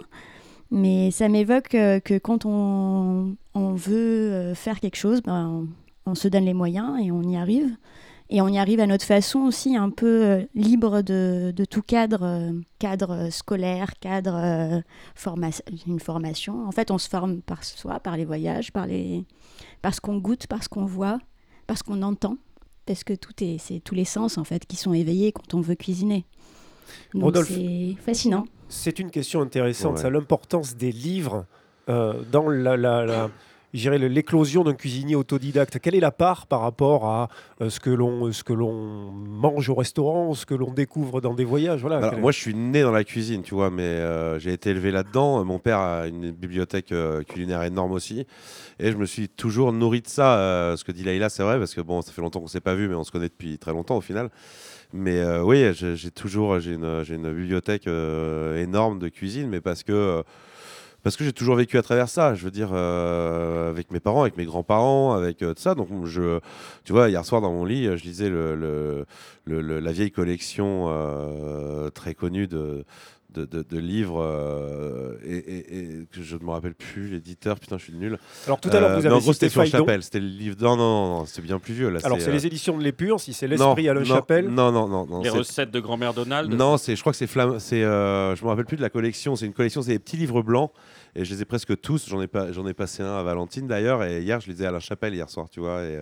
[0.71, 5.67] Mais ça m'évoque euh, que quand on, on veut faire quelque chose, ben,
[6.05, 7.75] on, se donne les moyens et on y arrive.
[8.29, 12.53] Et on y arrive à notre façon aussi, un peu libre de, de, tout cadre,
[12.79, 14.83] cadre scolaire, cadre
[15.85, 16.65] une formation.
[16.65, 19.25] En fait, on se forme par soi, par les voyages, par, les,
[19.81, 21.19] par ce qu'on goûte, par ce qu'on voit,
[21.65, 22.37] par ce qu'on entend.
[22.85, 25.61] Parce que tout est, c'est tous les sens en fait qui sont éveillés quand on
[25.61, 26.25] veut cuisiner.
[27.13, 28.45] Donc c'est fascinant.
[28.69, 30.09] C'est une question intéressante, ouais.
[30.09, 31.45] l'importance des livres
[31.87, 33.29] dans la, la, la
[33.85, 35.79] l'éclosion d'un cuisinier autodidacte.
[35.79, 37.29] Quelle est la part par rapport à
[37.61, 41.33] euh, ce que l'on ce que l'on mange au restaurant, ce que l'on découvre dans
[41.33, 41.81] des voyages?
[41.81, 44.71] Voilà, Alors, Moi, je suis né dans la cuisine, tu vois, mais euh, j'ai été
[44.71, 45.43] élevé là-dedans.
[45.45, 48.25] Mon père a une bibliothèque euh, culinaire énorme aussi,
[48.79, 50.37] et je me suis toujours nourri de ça.
[50.37, 52.61] Euh, ce que dit Laïla, c'est vrai, parce que bon, ça fait longtemps qu'on s'est
[52.61, 54.29] pas vu, mais on se connaît depuis très longtemps au final.
[54.93, 59.83] Mais euh, oui, j'ai toujours j'ai une, une, bibliothèque euh, énorme de cuisine, mais parce
[59.83, 60.23] que
[61.07, 62.35] parce que j'ai toujours vécu à travers ça.
[62.35, 65.73] Je veux dire, euh, avec mes parents, avec mes grands-parents, avec euh, tout ça.
[65.73, 66.41] Donc, je,
[66.83, 69.05] tu vois, hier soir dans mon lit, je lisais le, le,
[69.45, 72.83] le, la vieille collection euh, très connue de,
[73.37, 77.59] de, de, de, livres euh, et, et, et, que je ne me rappelle plus l'éditeur
[77.59, 80.19] putain je suis nul alors tout à l'heure vous avez non, c'était Alain Chapelle c'était
[80.19, 82.83] le livre non non, non c'est bien plus vieux là alors c'est les éditions de
[82.83, 86.51] l'épure si c'est l'esprit Alain Chapelle non non non, non les recettes de grand-mère Donald
[86.53, 88.89] non c'est je crois que c'est flamme c'est euh, je me rappelle plus de la
[88.89, 90.71] collection c'est une collection c'est des petits livres blancs
[91.15, 92.07] et je les ai presque tous.
[92.09, 94.71] J'en ai, pas, j'en ai passé un à Valentine d'ailleurs, et hier je lisais à
[94.71, 95.83] la chapelle hier soir, tu vois.
[95.83, 96.01] Et,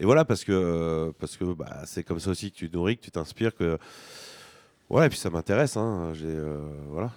[0.00, 3.04] et voilà, parce que, parce que bah, c'est comme ça aussi que tu nourris, que
[3.04, 3.78] tu t'inspires, que.
[4.90, 6.12] Ouais, et puis ça m'intéresse, hein.
[6.14, 7.10] J'ai, euh, voilà.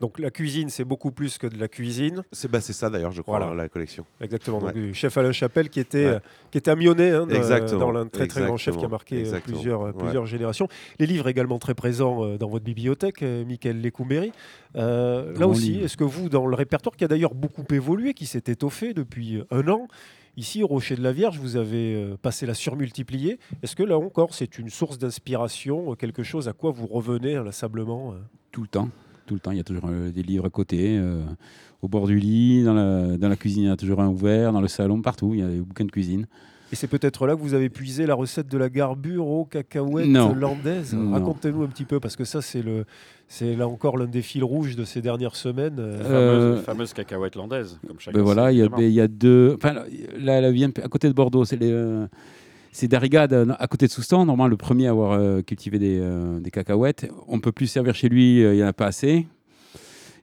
[0.00, 2.22] Donc la cuisine, c'est beaucoup plus que de la cuisine.
[2.32, 3.54] C'est bah, ça d'ailleurs, je crois, voilà.
[3.54, 4.06] la collection.
[4.20, 4.58] Exactement.
[4.58, 4.72] Ouais.
[4.72, 6.18] Donc, chef Alain Chapelle qui était, ouais.
[6.50, 9.56] qui était amionnais hein, dans un très très grand chef qui a marqué euh, Exactement.
[9.56, 9.92] plusieurs, ouais.
[9.92, 10.68] plusieurs générations.
[10.98, 14.32] Les livres également très présents euh, dans votre bibliothèque, euh, Michael Lécoumbéry.
[14.76, 18.24] Euh, là aussi, est-ce que vous, dans le répertoire qui a d'ailleurs beaucoup évolué, qui
[18.24, 19.86] s'est étoffé depuis un an,
[20.36, 23.40] Ici, au Rocher de la Vierge, vous avez euh, passé la surmultiplier.
[23.62, 28.14] Est-ce que là encore, c'est une source d'inspiration, quelque chose à quoi vous revenez inlassablement
[28.52, 28.88] Tout le temps
[29.30, 29.52] tout le temps.
[29.52, 31.22] Il y a toujours euh, des livres à côté, euh,
[31.82, 34.52] au bord du lit, dans la, dans la, cuisine, il y a toujours un ouvert,
[34.52, 35.34] dans le salon, partout.
[35.34, 36.26] Il y a des bouquins de cuisine.
[36.72, 40.08] Et c'est peut-être là que vous avez puisé la recette de la garbure aux cacahuètes
[40.08, 40.34] non.
[40.34, 40.96] landaises.
[41.12, 42.86] Racontez-nous un petit peu, parce que ça, c'est le,
[43.28, 45.78] c'est là encore l'un des fils rouges de ces dernières semaines.
[45.78, 46.56] Euh...
[46.56, 49.54] Fameuse, fameuse cacahuète landaise, comme chacun ben voilà, il y, a, il y a deux.
[49.56, 49.74] Enfin,
[50.18, 51.44] là, elle vient à côté de Bordeaux.
[51.44, 51.72] C'est les.
[52.70, 55.98] Euh, c'est d'Arrigade à côté de Soustan, normalement le premier à avoir euh, cultivé des,
[56.00, 57.10] euh, des, cacahuètes.
[57.26, 59.26] On ne peut plus servir chez lui, il n'y en a pas assez.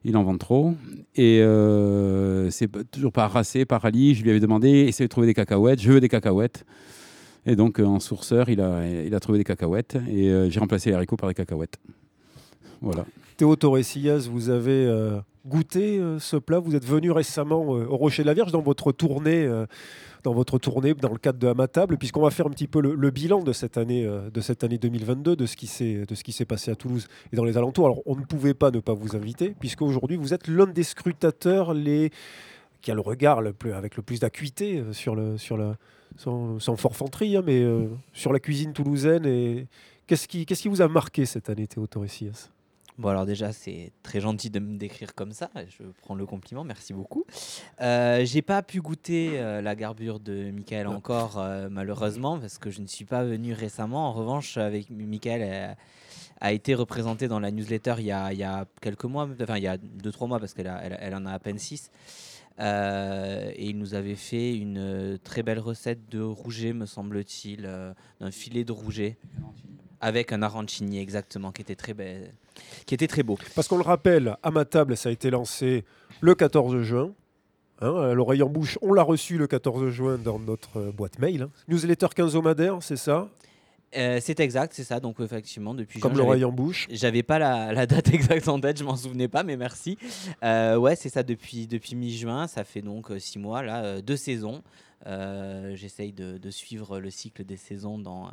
[0.04, 0.74] Il en vend trop.
[1.16, 4.16] Et euh, c'est toujours par Racé, par Ali.
[4.16, 5.82] Je lui avais demandé, essayez de trouver des cacahuètes.
[5.82, 6.64] Je veux des cacahuètes.
[7.46, 9.98] Et donc, en sourceur, il a, il a trouvé des cacahuètes.
[10.10, 11.78] Et euh, j'ai remplacé les haricots par des cacahuètes.
[12.82, 13.06] Voilà.
[13.36, 14.88] Théo Torresillas, vous avez
[15.48, 16.60] euh, goûté ce plat.
[16.60, 19.48] Vous êtes venu récemment au Rocher de la Vierge dans votre tournée
[20.28, 23.12] dans votre tournée dans le cadre de Amatable, puisqu'on va faire un petit peu le,
[23.12, 26.24] bilan de cette année, euh, de cette année 2022, de ce qui s'est de ce
[26.24, 27.86] qui s'est passé à Toulouse et dans les alentours.
[27.86, 30.84] Alors, on ne pouvait pas ne pas vous inviter, puisque aujourd'hui vous êtes l'un des
[30.84, 32.12] scrutateurs les
[32.82, 35.76] qui a le regard le plus, avec le plus d'acuité euh, sur le sur le
[36.18, 39.26] sans, sans forfanterie, hein, mais euh, sur la cuisine toulousaine.
[39.26, 39.68] Et
[40.08, 42.50] qu'est-ce qui qu'est-ce qui vous a marqué cette année, Théo Torresias?
[42.98, 45.52] Bon, alors déjà, c'est très gentil de me décrire comme ça.
[45.70, 47.26] Je prends le compliment, merci beaucoup.
[47.80, 52.72] Euh, j'ai pas pu goûter euh, la garbure de Michael encore, euh, malheureusement, parce que
[52.72, 54.08] je ne suis pas venu récemment.
[54.10, 55.76] En revanche, avec Michael, a,
[56.42, 59.58] a été représenté dans la newsletter il y a, il y a quelques mois, enfin
[59.58, 61.92] il y a 2-3 mois, parce qu'elle elle, elle, en a à peine 6.
[62.60, 67.70] Euh, et il nous avait fait une très belle recette de rouget, me semble-t-il,
[68.20, 69.18] d'un filet de rouget
[70.02, 72.34] avec un arancini exactement qui était très belle
[72.86, 73.38] qui était très beau.
[73.56, 75.86] Parce qu'on le rappelle, à ma table, ça a été lancé
[76.22, 77.12] le 14 juin.
[77.80, 81.20] Hein, à l'oreille en bouche, on l'a reçu le 14 juin dans notre euh, boîte
[81.20, 81.44] mail.
[81.44, 81.50] Hein.
[81.68, 83.30] Newsletter quinzomadaire, c'est ça?
[83.96, 85.00] Euh, c'est exact, c'est ça.
[85.00, 86.88] Donc effectivement, depuis comme l'oreille en bouche.
[86.92, 89.98] J'avais pas la, la, date exacte en tête, je m'en souvenais pas, mais merci.
[90.44, 92.48] Euh, ouais, c'est ça depuis depuis mi-juin.
[92.48, 94.62] Ça fait donc euh, six mois là, deux saisons.
[95.06, 98.30] J'essaye de, de, suivre le cycle des saisons dans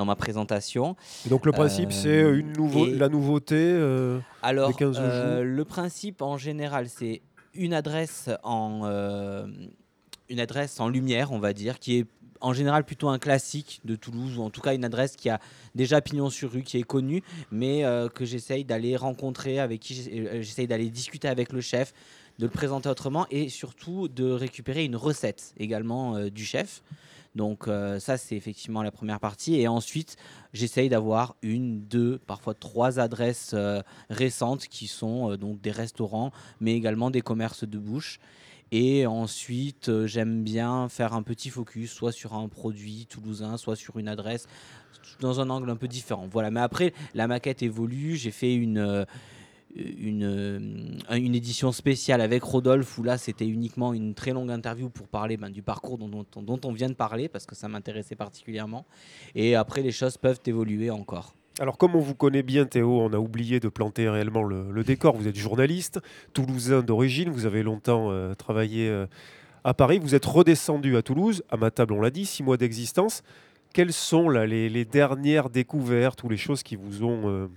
[0.00, 0.96] dans ma présentation.
[1.26, 5.44] Et donc le principe, c'est une nouveau la nouveauté euh, Alors, des 15 euh, jours.
[5.44, 7.20] le principe en général, c'est
[7.52, 9.46] une adresse en euh,
[10.30, 12.06] une adresse en lumière, on va dire, qui est
[12.40, 15.38] en général plutôt un classique de Toulouse, ou en tout cas une adresse qui a
[15.74, 19.94] déjà pignon sur rue, qui est connue, mais euh, que j'essaye d'aller rencontrer, avec qui
[19.94, 21.92] j'essaye d'aller discuter avec le chef,
[22.38, 26.82] de le présenter autrement, et surtout de récupérer une recette également euh, du chef.
[27.34, 29.60] Donc euh, ça, c'est effectivement la première partie.
[29.60, 30.16] Et ensuite,
[30.52, 36.32] j'essaye d'avoir une, deux, parfois trois adresses euh, récentes qui sont euh, donc des restaurants,
[36.60, 38.18] mais également des commerces de bouche.
[38.72, 43.98] Et ensuite, j'aime bien faire un petit focus, soit sur un produit toulousain, soit sur
[43.98, 44.46] une adresse,
[45.18, 46.28] dans un angle un peu différent.
[46.30, 46.52] Voilà.
[46.52, 48.14] Mais après, la maquette évolue.
[48.14, 49.04] J'ai fait une,
[49.76, 54.88] une, euh, une édition spéciale avec Rodolphe où là, c'était uniquement une très longue interview
[54.88, 58.86] pour parler ben, du parcours dont, on vient de parler, parce que ça m'intéressait particulièrement.
[59.34, 61.34] Et après, les choses peuvent évoluer encore.
[61.58, 65.16] Alors, comme on vous connaît bien, Théo, on a oublié de planter réellement le, décor.
[65.16, 66.00] Vous êtes journaliste,
[66.32, 69.06] toulousain d'origine, vous avez longtemps euh, travaillé euh,
[69.64, 72.56] à Paris, vous êtes redescendu à Toulouse, à ma table, on l'a dit, six mois
[72.56, 73.22] d'existence.
[73.74, 77.48] Quelles sont là, les, dernières découvertes ou les choses qui vous ont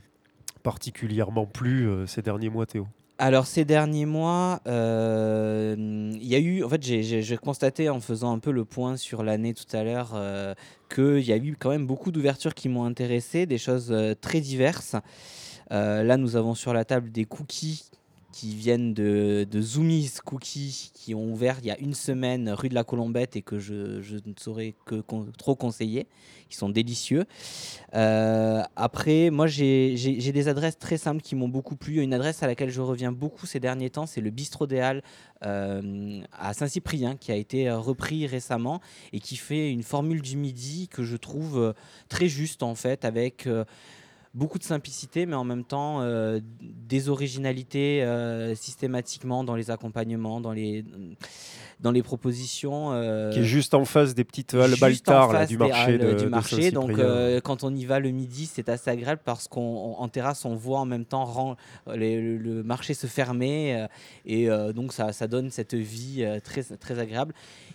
[0.63, 5.75] particulièrement plu euh, ces derniers mois, Théo Alors ces derniers mois, euh,
[6.13, 9.21] il y a eu, en fait, j'ai- constaté en faisant un peu le point sur
[9.23, 10.53] l'année tout à l'heure euh,
[10.93, 14.41] qu'il y a eu quand même beaucoup d'ouvertures qui m'ont intéressé, des choses euh, très
[14.41, 14.95] diverses.
[15.69, 17.89] Là, nous avons sur la table des cookies
[18.33, 22.67] qui viennent de, de Zoomies Cookies, qui ont ouvert il y a une semaine rue
[22.67, 25.03] de la Colombette et que je, je ne saurais que
[25.37, 26.07] trop conseiller.
[26.49, 27.25] Ils sont délicieux.
[27.93, 32.01] Euh, après, moi, j'ai des adresses très simples qui m'ont beaucoup plu.
[32.01, 35.03] Une adresse à laquelle je reviens beaucoup ces derniers temps, c'est le Bistrot des Halles
[35.45, 38.81] euh, à Saint-Cyprien, qui a été euh, repris récemment
[39.13, 41.73] et qui fait une formule du midi que je trouve
[42.09, 43.47] très juste, en fait, avec...
[44.33, 50.41] beaucoup de simplicité, mais en même temps euh, des originalités euh, systématiquement dans les accompagnements,
[50.41, 50.83] dans les,
[51.79, 52.93] dans les propositions.
[52.93, 54.55] euh, Qui est juste en face des petites
[55.35, 55.81] halles du marché.
[55.93, 56.71] halles de- du de marché.
[56.71, 56.91] Donc,
[57.43, 60.85] quand on y va le midi, c'est assez agréable parce qu'en terrasse, on voit en
[60.85, 61.55] même temps
[61.93, 63.85] les- le, le marché se fermer.
[64.25, 67.33] et donc, ça, ça donne cette vie très, très agréable.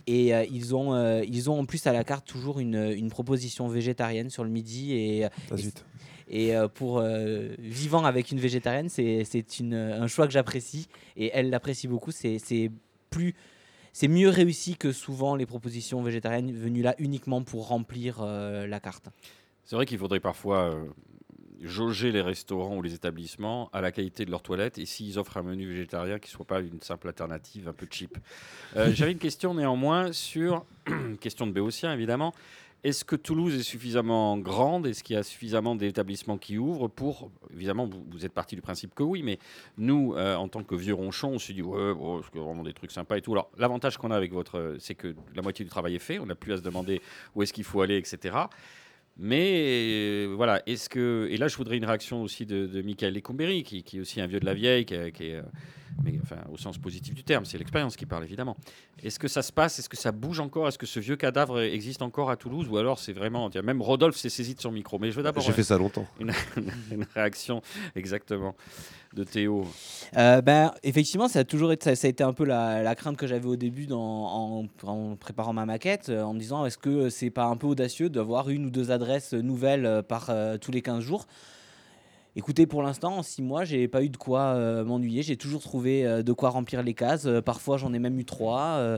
[0.09, 4.31] Et ils, ont, ils ont en plus à la carte toujours une, une proposition végétarienne
[4.31, 4.93] sur le midi.
[4.95, 5.29] Et, et.
[6.29, 11.31] Et euh, pour euh, vivant avec une végétarienne, c'est une- un choix que j'apprécie et
[11.35, 12.11] elle l'apprécie beaucoup.
[12.13, 12.71] C'est
[13.11, 13.35] plus,
[13.93, 18.81] c'est mieux réussi que souvent les propositions végétariennes venues là uniquement pour remplir euh, la
[18.81, 19.09] carte.
[19.65, 20.85] C'est vrai qu'il faudrait parfois euh,
[21.61, 25.37] jauger les restaurants ou les établissements à la qualité de leurs toilettes et s'ils offrent
[25.39, 28.17] un menu végétarien qui ne soit pas une simple alternative un peu cheap.
[28.77, 30.65] Euh, J'avais une question néanmoins sur,
[31.21, 32.33] question de Béotien évidemment,
[32.85, 34.87] est-ce que Toulouse est suffisamment grande?
[34.87, 38.95] Est-ce qu'il y a suffisamment d'établissements qui ouvrent pour, évidemment, vous, êtes parti du principe
[38.95, 39.39] que oui, mais
[39.77, 42.73] nous, euh, en tant que vieux ronchons, on s'est dit, ouais, bon, c'est vraiment des
[42.73, 43.33] trucs sympas et tout.
[43.33, 46.27] Alors, l'avantage qu'on a avec votre, c'est que la moitié du travail est fait, on
[46.27, 47.03] n'a plus à se demander
[47.35, 48.37] où est-ce qu'il faut aller, etc.
[49.17, 51.27] Mais euh, voilà, est-ce que.
[51.31, 54.39] Et là, je voudrais une réaction aussi de, Michael Lecomberi, qui, est aussi un vieux
[54.39, 55.13] de la vieille, qui est.
[55.21, 55.43] euh,
[56.03, 58.57] mais enfin, au sens positif du terme, c'est l'expérience qui parle évidemment.
[59.03, 59.79] Est-ce que ça se passe?
[59.79, 60.69] Est-ce que ça bouge encore?
[60.69, 62.69] Est-ce que ce vieux cadavre existe encore à Toulouse?
[62.71, 63.51] Ou alors c'est vraiment.
[63.63, 64.99] Même Rodolphe s'est saisi de son micro.
[64.99, 66.07] Mais je veux d'abord J'ai fait ça longtemps.
[66.21, 66.33] une,
[66.93, 67.63] une réaction
[67.97, 68.55] exactement
[69.15, 69.67] de Théo.
[70.17, 72.95] Euh, ben, effectivement, ça a toujours été, ça, ça a été un peu la, la
[72.95, 76.67] crainte que j'avais au début dans- en, en préparant ma maquette, euh, en me disant
[76.67, 80.27] est-ce que c'est pas un peu audacieux d'avoir une ou deux adresses nouvelles euh, par
[80.31, 81.27] euh, tous les 15 jours?
[82.39, 85.23] Écoutez, pour l'instant, en six mois, j'ai pas eu de quoi euh, m'ennuyer.
[85.25, 87.27] J'ai toujours trouvé euh, de quoi remplir les cases.
[87.27, 88.77] Euh, parfois, j'en ai même eu trois.
[88.77, 88.97] Euh,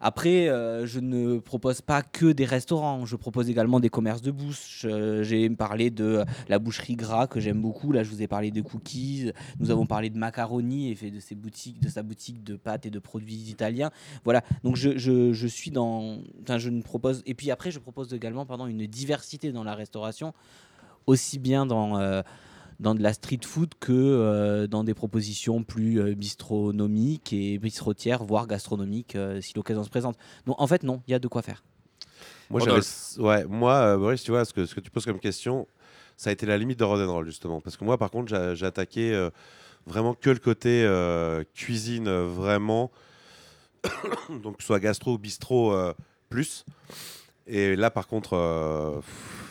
[0.00, 3.04] après, je ne propose pas que des restaurants.
[3.04, 4.86] Je propose également des commerces de bouche.
[5.22, 7.90] J'ai parlé de la boucherie gras que j'aime beaucoup.
[7.90, 9.32] Là, je vous ai parlé de cookies.
[9.58, 12.90] Nous avons parlé de macaroni et de ses boutiques, de sa boutique de pâtes et
[12.90, 13.90] de produits italiens.
[14.22, 14.42] Voilà.
[14.62, 16.18] Donc, je, je- je suis dans.
[16.42, 17.24] Enfin, je ne propose.
[17.26, 20.32] Et puis après, je propose également, pardon, une diversité dans la restauration,
[21.08, 22.22] aussi bien dans.
[22.80, 28.24] Dans de la street food que euh, dans des propositions plus euh, bistronomiques et bistrotières,
[28.24, 30.16] voire gastronomiques, euh, si l'occasion se présente.
[30.46, 31.62] Donc en fait, non, il y a de quoi faire.
[32.50, 32.62] Moi,
[33.18, 35.66] ouais, euh, Boris, tu vois, ce que, ce que tu poses comme question,
[36.16, 37.60] ça a été la limite de Rodenroll, justement.
[37.60, 39.30] Parce que moi, par contre, j'ai attaqué euh,
[39.86, 42.90] vraiment que le côté euh, cuisine, vraiment.
[44.42, 45.92] Donc, que ce soit gastro ou bistrot euh,
[46.28, 46.64] plus.
[47.46, 49.45] Et là, par contre, euh, pff,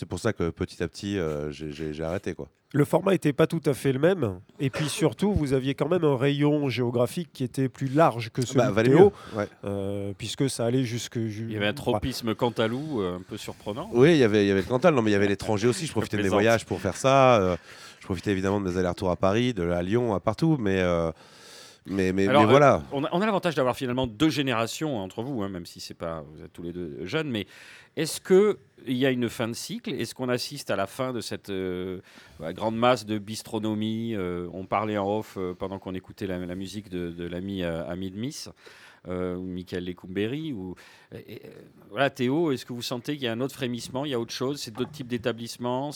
[0.00, 2.48] c'est pour ça que petit à petit, euh, j'ai- j'ai j'ai arrêté, quoi.
[2.72, 4.40] Le format n'était pas tout à fait le même.
[4.60, 8.42] Et puis surtout, vous aviez quand même un rayon géographique qui était plus large que
[8.42, 9.12] celui Bah, de Théo.
[9.36, 9.46] Ouais.
[9.64, 11.18] euh, puisque ça allait jusque...
[11.18, 13.90] ju- Il y avait un Bah, tropisme Cantalou euh, un peu surprenant.
[13.92, 15.66] Oui, il y avait, il y avait le Cantal, non, mais il y avait l'étranger
[15.68, 15.86] aussi.
[15.86, 17.40] Je profitais de mes voyages pour faire ça.
[17.42, 17.56] euh,
[18.00, 20.56] je profitais évidemment de mes allers-retours à Paris, de à Lyon, à partout.
[20.60, 21.10] Mais, euh,
[21.86, 22.82] mais, mais, Alors, mais voilà.
[22.92, 25.94] On a, on a l'avantage d'avoir finalement deux générations entre vous, hein, même si c'est
[25.94, 27.28] pas vous êtes tous les deux jeunes.
[27.30, 27.46] Mais
[27.96, 29.92] est-ce que il y a une fin de cycle?
[29.92, 32.00] Est-ce qu'on assiste à la fin de cette euh,
[32.40, 36.38] ouais, grande masse de bistronomie euh, On parlait en off euh, pendant qu'on écoutait la,
[36.54, 38.48] musique de, l'ami ami de Miss.
[39.08, 40.74] euh, Michael Lecumberi ou
[41.88, 44.20] voilà Théo, est-ce que vous sentez qu'il y a un autre frémissement, il y a
[44.20, 45.90] autre chose, c'est d'autres types d'établissements,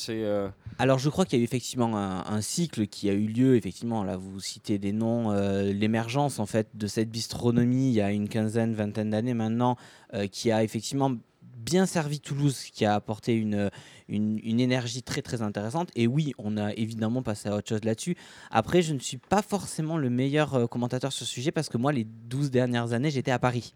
[0.78, 3.56] Alors je crois qu'il y a eu effectivement un, un cycle qui a eu lieu,
[3.56, 8.10] effectivement, là vous citez des noms, l'émergence en fait de cette bistronomie il y a
[8.10, 9.76] une quinzaine, vingtaine d'années maintenant,
[10.32, 11.12] qui a effectivement
[11.64, 13.70] bien servi Toulouse, qui a apporté une,
[14.08, 15.90] une, une énergie très très intéressante.
[15.96, 18.16] Et oui, on a évidemment passé à autre chose là-dessus.
[18.50, 21.78] Après, je ne suis pas forcément le meilleur euh, commentateur sur ce sujet parce que
[21.78, 23.74] moi, les 12 dernières années, j'étais à Paris.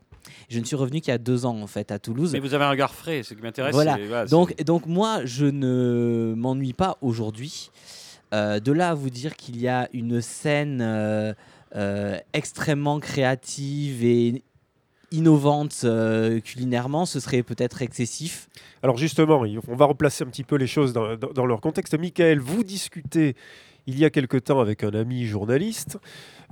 [0.48, 2.32] Je ne suis revenu qu'il y a deux ans en fait à Toulouse.
[2.32, 3.72] mais vous avez un regard frais, ce qui m'intéresse.
[3.72, 3.96] Voilà.
[3.96, 7.70] voilà, Donc, donc moi, je ne m'ennuie pas aujourd'hui.
[8.34, 11.32] Euh, de là à vous dire qu'il y a une scène euh,
[11.74, 14.42] euh, extrêmement créative et
[15.10, 18.48] innovante euh, culinairement, ce serait peut-être excessif.
[18.82, 21.98] Alors justement, on va replacer un petit peu les choses dans leur contexte.
[21.98, 23.34] Michael, vous discutez
[23.88, 25.98] il y a quelque temps avec un ami journaliste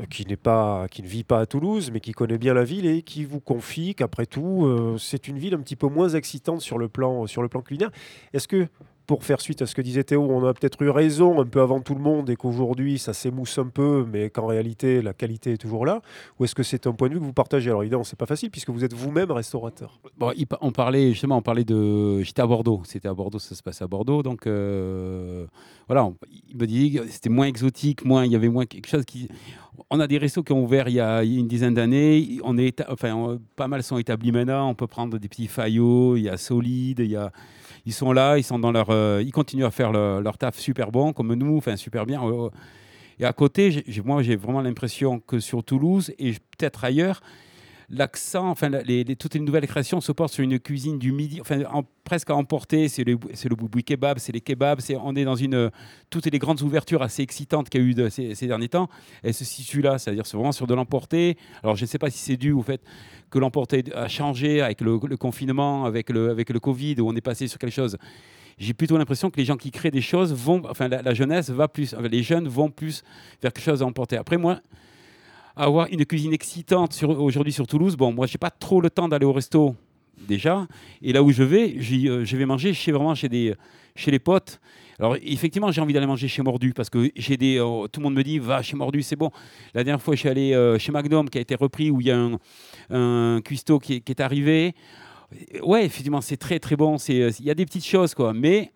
[0.00, 2.64] euh, qui, n'est pas, qui ne vit pas à Toulouse, mais qui connaît bien la
[2.64, 6.08] ville et qui vous confie qu'après tout, euh, c'est une ville un petit peu moins
[6.08, 7.90] excitante sur le plan, sur le plan culinaire.
[8.32, 8.68] Est-ce que,
[9.06, 11.60] pour faire suite à ce que disait Théo, on a peut-être eu raison un peu
[11.60, 15.52] avant tout le monde et qu'aujourd'hui ça s'émousse un peu, mais qu'en réalité la qualité
[15.52, 16.02] est toujours là
[16.38, 17.70] Ou est-ce que c'est un point de vue que vous partagez?
[17.70, 20.00] Alors évidemment, c'est pas facile puisque vous êtes vous-même restaurateur.
[20.18, 22.22] Bon, on parlait justement, on parlait de.
[22.22, 25.46] J'étais à Bordeaux, c'était à Bordeaux, ça se passait à Bordeaux, donc euh,
[25.86, 26.10] voilà.
[26.48, 29.28] il me dit que c'était moins exotique, moins, il y avait moins quelque chose qui.
[29.90, 32.38] On a des restos qui ont ouvert il y a, une dizaine d'années.
[32.42, 32.82] On est,
[33.56, 34.70] pas mal sont établis maintenant.
[34.70, 36.16] On peut prendre des petits faillots.
[36.16, 37.30] Il y a Solide, il y a.
[37.86, 40.90] Ils sont là, ils sont dans leur, euh, ils continuent à faire leur, taf super
[40.90, 42.20] bon comme nous, enfin super bien.
[42.26, 42.50] Euh,
[43.20, 47.20] Et à côté, moi, j'ai vraiment l'impression que sur Toulouse et peut-être ailleurs,
[47.88, 48.70] l'accent, enfin,
[49.18, 52.34] toutes les nouvelles créations se portent sur une cuisine du midi, enfin, en- presque à
[52.34, 52.88] emporter.
[52.88, 53.48] C'est le, c'est
[53.84, 54.80] kebab, c'est les kebabs.
[55.02, 55.70] On est dans une.
[56.10, 58.88] Toutes les grandes ouvertures assez excitantes qu'il y a eu ces, derniers temps,
[59.22, 61.36] elles se situent là, c'est-à-dire c'est vraiment sur de l'emporter.
[61.62, 62.80] Alors, je ne sais pas si c'est dû au fait
[63.30, 67.20] que l'emporter a changé avec le, confinement, avec le, avec le Covid, où on est
[67.20, 67.96] passé sur quelque chose.
[68.58, 71.50] J'ai plutôt l'impression que les gens qui créent des choses vont, enfin la, la jeunesse
[71.50, 73.02] va plus, les jeunes vont plus
[73.42, 74.16] vers quelque chose à emporter.
[74.16, 74.60] Après moi,
[75.56, 79.24] avoir une cuisine excitante aujourd'hui sur Toulouse, bon, moi j'ai pas trop le temps d'aller
[79.24, 79.74] au resto
[80.28, 80.66] déjà,
[81.02, 83.54] et là où je vais, euh, je vais manger chez vraiment chez des,
[83.94, 84.60] chez les potes.
[84.98, 88.04] Alors effectivement, j'ai envie d'aller manger chez Mordu parce que j'ai des, euh, tout le
[88.04, 89.30] monde me dit va chez Mordu, c'est bon.
[89.74, 92.06] La dernière fois, je suis allé euh, chez Magnum qui a été repris où il
[92.06, 92.38] y a un,
[92.90, 94.74] un cuistot qui est, arrivé.
[95.62, 96.96] Ouais, effectivement, c'est très très bon.
[97.08, 98.72] Il y a des petites choses quoi, mais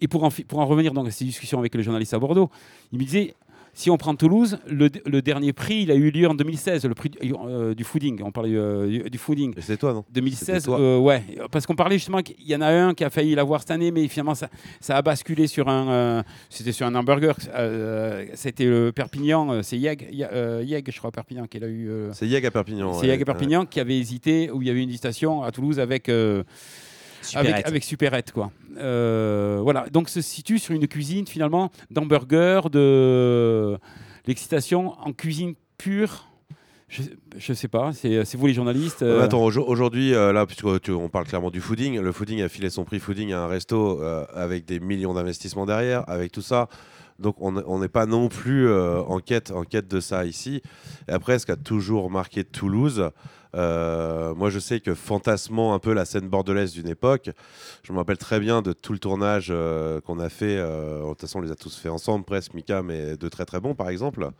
[0.00, 2.48] et pour en, pour en revenir donc à ces discussions avec le journaliste à Bordeaux,
[2.92, 3.34] il me disait
[3.80, 6.94] si on prend Toulouse, le, le dernier prix, il a eu lieu en 2016, le
[6.94, 8.20] prix du, euh, du fooding.
[8.22, 9.54] On parlait euh, du, fooding.
[9.58, 10.04] C'est toi, non?
[10.12, 10.78] 2016, C'était toi.
[10.78, 13.60] euh, ouais, parce qu'on parlait justement qu'il y en a un qui a failli l'avoir
[13.60, 14.48] cette année, mais finalement ça,
[14.80, 17.34] ça a basculé sur un, c'était sur un hamburger.
[18.34, 21.90] c'était le Perpignan, c'est Yeg, Ye- Yeg, je crois Perpignan qu'il a eu.
[22.12, 22.92] C'est Yeg à Perpignan.
[22.92, 23.08] c'est ouais.
[23.08, 26.10] Yeg à Perpignan qui avait hésité, où il y avait une station à Toulouse avec.
[27.36, 28.50] Euh, avec, Supérette, quoi.
[28.78, 33.78] Euh, voilà, donc se situe sur une cuisine finalement d'hamburger, de
[34.26, 36.26] l'excitation en cuisine pure.
[36.88, 37.02] Je,
[37.36, 39.02] je sais pas, c'est c'est vous les journalistes.
[39.02, 42.42] Euh, attends, aujo- aujourd'hui, euh, là, puisque tu- on parle clairement du fooding, le fooding
[42.42, 46.32] a filé son prix fooding à un resto euh, avec des millions d'investissements derrière, avec
[46.32, 46.68] tout ça.
[47.20, 50.62] Donc on n'est pas non plus euh, en, quête, en quête de ça ici.
[51.06, 53.10] Et après, ce qui a toujours marqué Toulouse,
[53.54, 57.30] euh, moi je sais que fantasmant un peu la scène bordelaise d'une époque,
[57.82, 60.56] je me rappelle très bien de tout le tournage euh, qu'on a fait.
[60.56, 63.44] euh, de toute façon, on les a tous fait ensemble, presque, Mika, mais de très
[63.44, 64.30] très bons par exemple.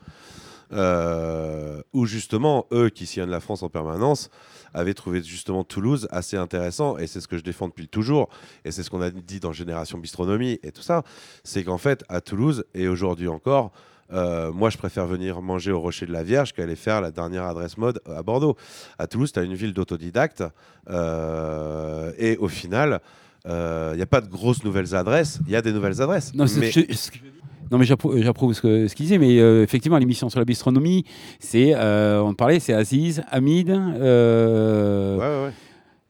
[0.73, 4.31] Où justement, eux qui sillonnent la France en permanence,
[4.73, 8.29] avaient trouvé justement Toulouse assez intéressant, et c'est ce que je défends depuis toujours,
[8.65, 11.03] et c'est ce qu'on a dit dans Génération Bistronomie et tout ça,
[11.43, 13.73] c'est qu'en fait, à Toulouse, et aujourd'hui encore,
[14.13, 17.45] euh, moi, je préfère venir manger au Rocher de la Vierge qu'aller faire la dernière
[17.45, 18.57] adresse mode à Bordeaux.
[18.99, 20.45] À Toulouse, tu as une ville d'autodidactes,
[20.89, 23.01] euh, et au final,
[23.47, 23.51] il
[23.97, 26.35] n'y a pas de grosses nouvelles adresses, il y a des nouvelles adresses.
[26.35, 27.27] Non, mais- je- ce que je dis-
[27.71, 31.05] non, mais j'approuve ce que- ce qu'il disait, mais euh, effectivement, l'émission sur la bistronomie,
[31.39, 35.53] c'est, euh, on parlait, c'est Aziz, Hamid, euh, Ouais, ouais, ouais.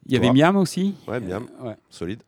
[0.07, 0.31] il y avait.
[0.33, 0.95] Miam aussi.
[1.07, 1.43] Ouais, Miam.
[1.63, 2.21] Euh, solide.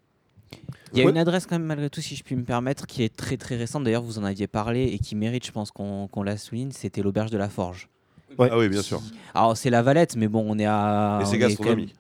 [0.94, 1.12] Il y a Ouais.
[1.12, 3.56] une adresse quand même malgré tout, si je puis me permettre, qui est très très
[3.56, 3.84] récente.
[3.84, 6.72] D'ailleurs, vous en aviez parlé et qui mérite, je pense qu'on la souligne.
[6.72, 7.90] C'était l'auberge de la Forge.
[8.38, 8.50] Ouais.
[8.52, 9.02] Ah oui, bien sûr.
[9.36, 11.20] Alors c'est la Valette, mais bon, on est à.
[11.22, 11.86] Et c'est gastronomie.
[11.88, 11.92] même-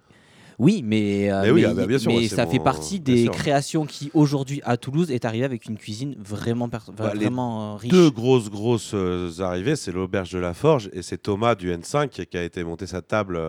[0.59, 2.99] Oui, mais, euh, Mais oui, mais, ah bah, bien sûr, mais ouais, ça fait partie
[2.99, 6.79] des créations qui aujourd'hui à Toulouse est arrivé avec une cuisine vraiment, Bah,
[7.15, 7.91] les vraiment euh, riche.
[7.91, 12.09] Deux grosses, grosses euh, arrivées, c'est l'auberge de la Forge et c'est Thomas du N5
[12.09, 13.39] qui, qui a été monté sa table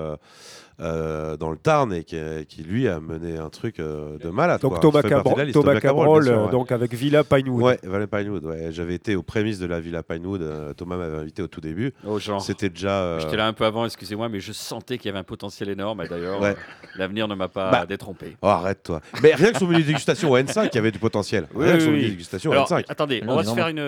[0.81, 2.17] euh, dans le Tarn et qui,
[2.49, 4.61] qui, lui a mené un truc euh, de malade.
[4.61, 4.81] Donc quoi.
[4.81, 5.53] Thomas, Cabrol, liste.
[5.55, 6.51] Thomas Cabrol, sûr, euh, ouais.
[6.51, 7.63] donc avec Villa Pinewood.
[7.63, 8.45] Ouais, Villa Pinewood.
[8.45, 8.69] Ouais.
[8.73, 10.43] J'avais été aux prémices de la Villa Pinewood.
[10.43, 11.93] euh, Thomas m'avait invité au tout début.
[12.07, 12.19] Oh.
[12.41, 13.03] C'était déjà.
[13.03, 15.69] euh, J'étais là un peu avant, excusez-moi, mais je sentais qu'il y avait un potentiel
[15.69, 16.03] énorme.
[16.03, 16.57] Et d'ailleurs, Ouais.
[16.97, 18.37] l'avenir ne m'a pas Bah, détrompé.
[18.43, 19.01] Oh, arrête toi.
[19.23, 21.47] Mais rien que son menu de dégustation au N5, il y avait du potentiel.
[21.55, 21.93] Oui, rien que son oui.
[21.97, 22.85] menu de dégustation au Alors, N5.
[22.89, 23.55] attendez, Non, on va se non.
[23.55, 23.79] faire une,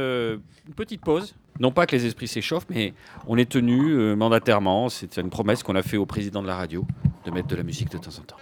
[0.69, 1.35] une petite pause.
[1.61, 2.95] Non pas que les esprits s'échauffent, mais
[3.27, 6.57] on est tenu euh, mandatairement, c'est une promesse qu'on a fait au président de la
[6.57, 6.87] radio,
[7.25, 8.37] de mettre de la musique de temps en temps.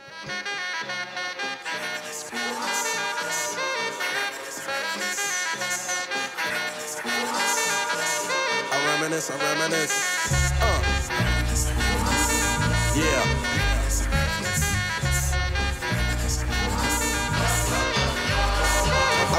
[12.97, 13.44] Uh.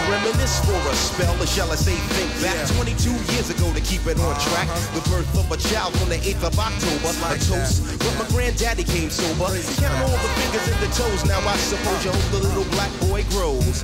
[0.10, 4.06] Reminisce for a spell, or shall I say think back 22 years ago to keep
[4.06, 4.68] it on track.
[4.94, 7.10] The birth of a child on the 8th of October.
[7.10, 9.50] a toast, but my granddaddy came sober.
[9.82, 13.84] Count all the fingers toes, now I suppose you hope the little black boy grows.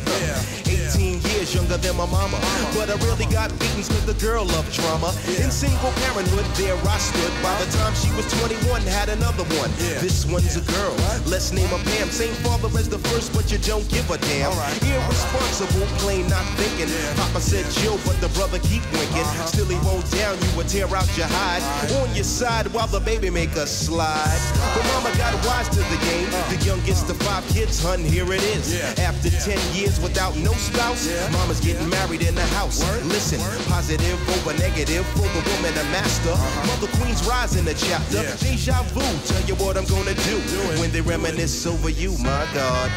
[0.96, 2.40] 18 years younger than my mama.
[2.76, 5.12] But I really got beatings cause the girl loved drama.
[5.28, 7.32] In single parenthood, there I stood.
[7.44, 9.72] By the time she was 21, had another one.
[10.00, 10.96] This one's a girl.
[11.28, 12.08] Let's name her Pam.
[12.10, 14.52] Same father as the first, but you don't give a damn.
[14.84, 16.88] Irresponsible, plain not thinking.
[17.20, 19.28] Papa said chill, but the brother keep winking.
[19.52, 21.64] Still he won't down you or tear out your hide.
[22.00, 24.40] On your side while the baby make a slide.
[24.76, 26.30] But mama got wise to the game.
[26.52, 28.80] The youngest of five kids, hun, here it is.
[29.00, 32.84] After 10 years without no spouse, mama's getting married in the house.
[33.06, 36.36] Listen, positive over negative for the woman a master.
[36.68, 38.24] Mother Queen's rise in the chapter.
[38.44, 40.38] Deja vu, tell you what I'm gonna do
[40.80, 42.92] when they reminisce over you, my God.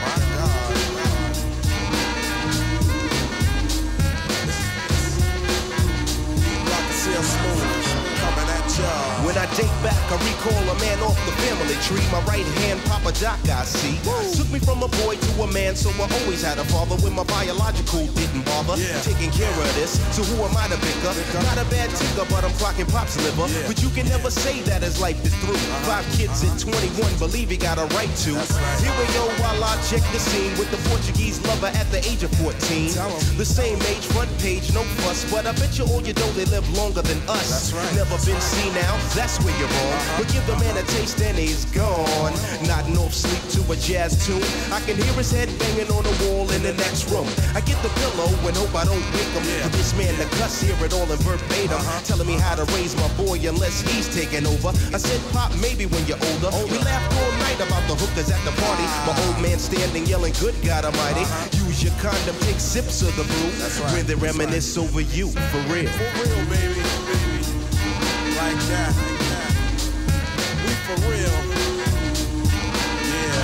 [6.66, 7.73] And seal smooth.
[8.74, 9.26] Coming at y'all.
[9.26, 12.02] When I date back, I recall a man off the family tree.
[12.12, 13.96] My right hand, Papa Doc, I see.
[14.36, 17.14] Took me from a boy to a man, so I always had a father when
[17.14, 18.76] my biological didn't bother.
[19.02, 21.16] Taking care of this, so who am I to pick up?
[21.48, 23.48] Not a bad ticker, but I'm clocking Pop's liver.
[23.66, 25.58] But you can never say that his life is through.
[25.88, 28.32] Five kids at 21, believe he got a right to.
[28.82, 32.22] Here we go while I check the scene with the Portuguese lover at the age
[32.22, 32.92] of 14.
[33.38, 35.24] The same age, front page, no fuss.
[35.30, 37.72] But I bet you all you know they live longer than us.
[37.94, 39.98] Never been seen now, that's where you're wrong.
[40.18, 42.34] But give the man a taste and he's gone.
[42.66, 44.42] Nodding off sleep to a jazz tune.
[44.74, 47.26] I can hear his head banging on the wall in the next room.
[47.54, 49.46] I get the pillow and hope I don't wake him.
[49.62, 51.78] For this man the cuss, hear it all in verbatim.
[51.78, 52.02] Uh-huh.
[52.04, 54.74] Telling me how to raise my boy unless he's taking over.
[54.92, 56.50] I said, Pop, maybe when you're older.
[56.66, 58.86] We laughed all night about the hookers at the party.
[58.86, 59.14] Ah.
[59.14, 61.22] My old man standing yelling, Good God Almighty.
[61.22, 61.66] Uh-huh.
[61.70, 63.50] Use your condom, take sips of the brew.
[63.94, 65.88] When they reminisce over you, for real.
[65.88, 67.03] For real, baby.
[68.44, 68.92] Like that.
[70.60, 71.36] We for real.
[73.08, 73.40] Yeah.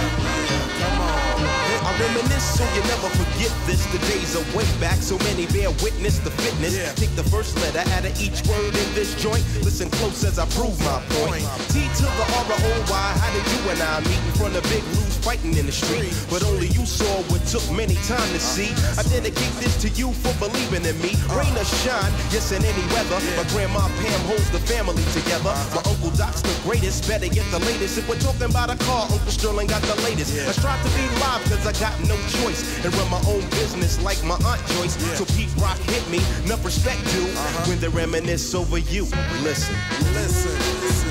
[0.77, 1.41] Come on.
[1.89, 3.81] I reminisce so you never forget this.
[3.97, 6.77] The days are way back, so many bear witness the fitness.
[7.01, 9.43] Take the first letter out of each word in this joint.
[9.65, 11.49] Listen close as I prove my point.
[11.73, 13.09] T to the R O Y.
[13.17, 16.13] How did you and I meet in front of Big Lou's fighting in the street?
[16.29, 18.73] But only you saw what took many time to see.
[18.97, 21.13] I dedicate this to you for believing in me.
[21.37, 23.21] Rain or shine, yes in any weather.
[23.37, 25.53] My grandma Pam holds the family together.
[25.77, 27.99] My uncle Doc's the greatest, better get the latest.
[27.99, 30.37] If we're talking about a car, Uncle Sterling got the latest.
[30.49, 32.61] I strive to be live cause I got no choice.
[32.85, 34.97] And run my own business like my Aunt Joyce.
[35.19, 37.29] So Pete Rock hit me, enough respect due.
[37.29, 37.69] Uh-huh.
[37.69, 39.05] When they reminisce over you.
[39.45, 39.77] Listen.
[40.17, 41.11] Listen, listen.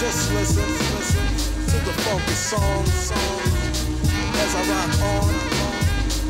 [0.00, 1.23] Just listen, listen
[1.74, 3.40] to the funky song, song.
[4.42, 5.34] As I rock on,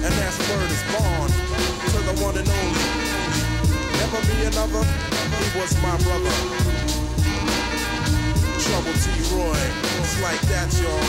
[0.05, 1.29] and that's word is born
[1.93, 2.89] to the one and only.
[4.01, 4.85] Never be another.
[5.41, 6.35] He was my brother.
[8.65, 9.07] Trouble T.
[9.37, 9.65] Roy.
[10.01, 11.05] It's like that, y'all.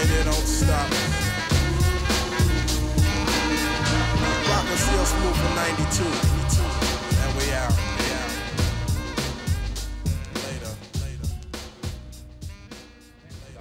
[0.00, 0.88] And it don't stop.
[4.50, 6.59] Rock and Seal Smooth for 92.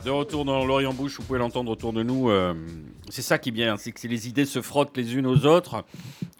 [0.03, 2.29] De retour dans l'Orient Bouche, vous pouvez l'entendre autour de nous.
[2.29, 2.53] euh,
[3.09, 5.83] c'est ça qui est bien, c'est que les idées se frottent les unes aux autres.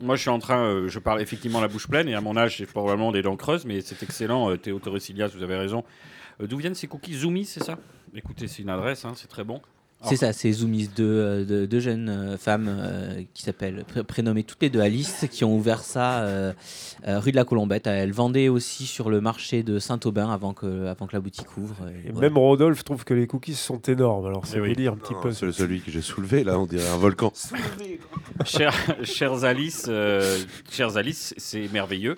[0.01, 2.38] Moi, je suis en train, euh, je parle effectivement la bouche pleine, et à mon
[2.38, 4.49] âge, j'ai probablement des dents creuses, mais c'est excellent.
[4.49, 5.84] euh, Théo Torresilias, vous avez raison.
[6.39, 7.78] D'où viennent ces cookies Zoomies, c'est ça?
[8.16, 9.62] Écoutez, c'est une adresse, hein, c'est très bon.
[10.01, 14.03] C'est ça, c'est Zoomies, deux, euh, deux, deux jeunes euh, femmes euh, qui s'appellent, pré-
[14.05, 16.53] prénommées toutes les deux Alice, qui ont ouvert ça euh,
[17.05, 17.85] euh, rue de la Colombette.
[17.85, 21.75] Elles vendaient aussi sur le marché de Saint-Aubin avant que, avant que la boutique ouvre.
[22.07, 24.25] Et même Rodolphe trouve que les cookies sont énormes.
[24.25, 24.69] Alors c'est Eh oui.
[24.69, 25.31] vous dire un petit Non, peu.
[25.33, 27.33] c'est celui que j'ai soulevé là, on dirait un volcan.
[28.45, 28.73] Chers,
[29.03, 30.37] chers Alice, euh,
[30.71, 32.15] chers Alice, c'est merveilleux.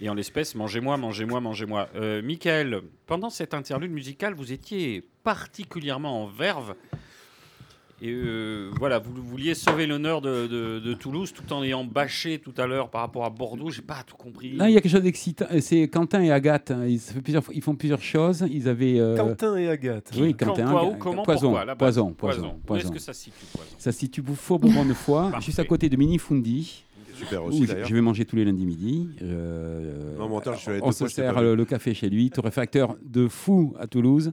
[0.00, 1.88] Et en l'espèce, mangez-moi, mangez-moi, mangez-moi.
[1.96, 6.74] Euh, Michael, pendant cette interlude musicale, vous étiez particulièrement en verve.
[8.00, 12.38] Et euh, voilà, vous vouliez sauver l'honneur de, de- de Toulouse tout en ayant bâché
[12.38, 13.70] tout à l'heure par rapport à Bordeaux.
[13.70, 14.52] J'ai pas tout compris.
[14.52, 15.46] Là, il y a quelque chose d'excitant.
[15.50, 16.70] Euh, C'est Quentin et Agathe.
[16.70, 16.86] hein.
[16.86, 17.00] Ils,
[17.60, 18.46] font plusieurs choses.
[18.52, 19.00] Ils avaient.
[19.00, 20.12] euh, Quentin et Agathe.
[20.16, 20.70] Oui, Quand, Quentin.
[20.70, 22.46] quoi, Aga- où, comment, poison, pourquoi, poison, poison, Où
[22.76, 22.90] est-ce poison.
[22.90, 23.70] que ça se situe, Poison?
[23.78, 25.44] Ça se situe Parfait.
[25.46, 26.84] juste à côté de Minifundi.
[27.18, 29.08] Super où aussi, je, vais manger tous les lundis midi.
[29.22, 32.96] Euh, Non, menteur, je suis allé on se sert le, le café chez lui, torréfacteur
[33.02, 34.32] de fou à Toulouse.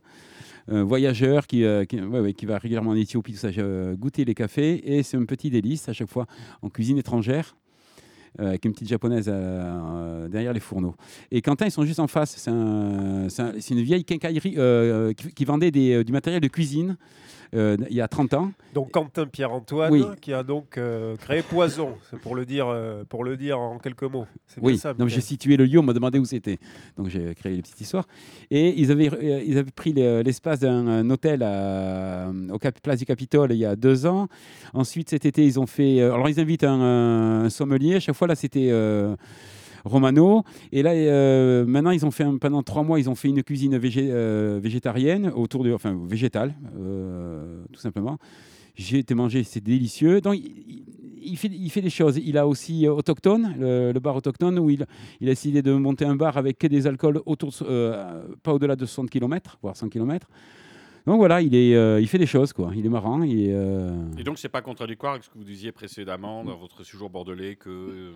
[0.67, 3.49] Un voyageur qui, euh, qui, ouais, ouais, qui va régulièrement en Éthiopie, tout ça,
[3.95, 4.95] goûter les cafés.
[4.95, 6.25] Et c'est un petit délice à chaque fois
[6.61, 7.55] en cuisine étrangère.
[8.39, 10.95] Euh, avec une petite japonaise euh, derrière les fourneaux.
[11.31, 12.35] Et Quentin, ils sont juste en face.
[12.37, 16.41] C'est un- c'est un- c'est une vieille quincaillerie euh, qui, qui vendait des, du matériel
[16.41, 16.97] de cuisine
[17.53, 18.51] euh, il y a 30 ans.
[18.73, 20.03] Donc Quentin Pierre-Antoine, Oui.
[20.19, 24.03] qui a donc euh, créé Poison, pour le dire, euh, pour le dire en quelques
[24.03, 24.25] mots.
[24.61, 26.57] Oui, ça, Michael j'ai situé le lieu, on m'a demandé où c'était.
[26.97, 28.07] Donc j'ai créé les petites histoires.
[28.51, 29.09] Et ils avaient,
[29.45, 33.59] ils avaient pris le- l'espace d'un un hôtel à, au Cap- Place du Capitole il
[33.59, 34.27] y a deux ans.
[34.73, 36.01] Ensuite, cet été, ils ont fait.
[36.01, 37.95] alors, ils invitent un, un sommelier.
[37.95, 38.69] À chaque fois, là, c'était.
[38.71, 39.15] euh,
[39.85, 40.43] Romano.
[40.71, 43.79] Et là, euh, maintenant, ils ont fait pendant trois mois, ils ont fait une cuisine
[43.83, 46.55] euh, végétarienne autour de, enfin végétale,
[47.71, 48.17] tout simplement.
[48.73, 50.21] J'ai été manger, c'est délicieux.
[50.21, 50.37] Donc,
[51.21, 52.17] il, fait, il fait des choses.
[52.17, 54.87] Il a aussi autochtone, le, bar autochtone, où il,
[55.21, 57.53] il a décidé de monter un bar avec que des alcools autour,
[58.41, 60.27] pas au-delà de 60 km, voire 100 km.
[61.05, 62.71] Donc voilà, il, est, euh, il fait des choses, quoi.
[62.75, 63.21] Il est marrant.
[63.21, 67.09] Euh, Et donc, c'est pas contradictoire avec ce que vous disiez précédemment dans votre séjour
[67.11, 68.11] bordelais que euh,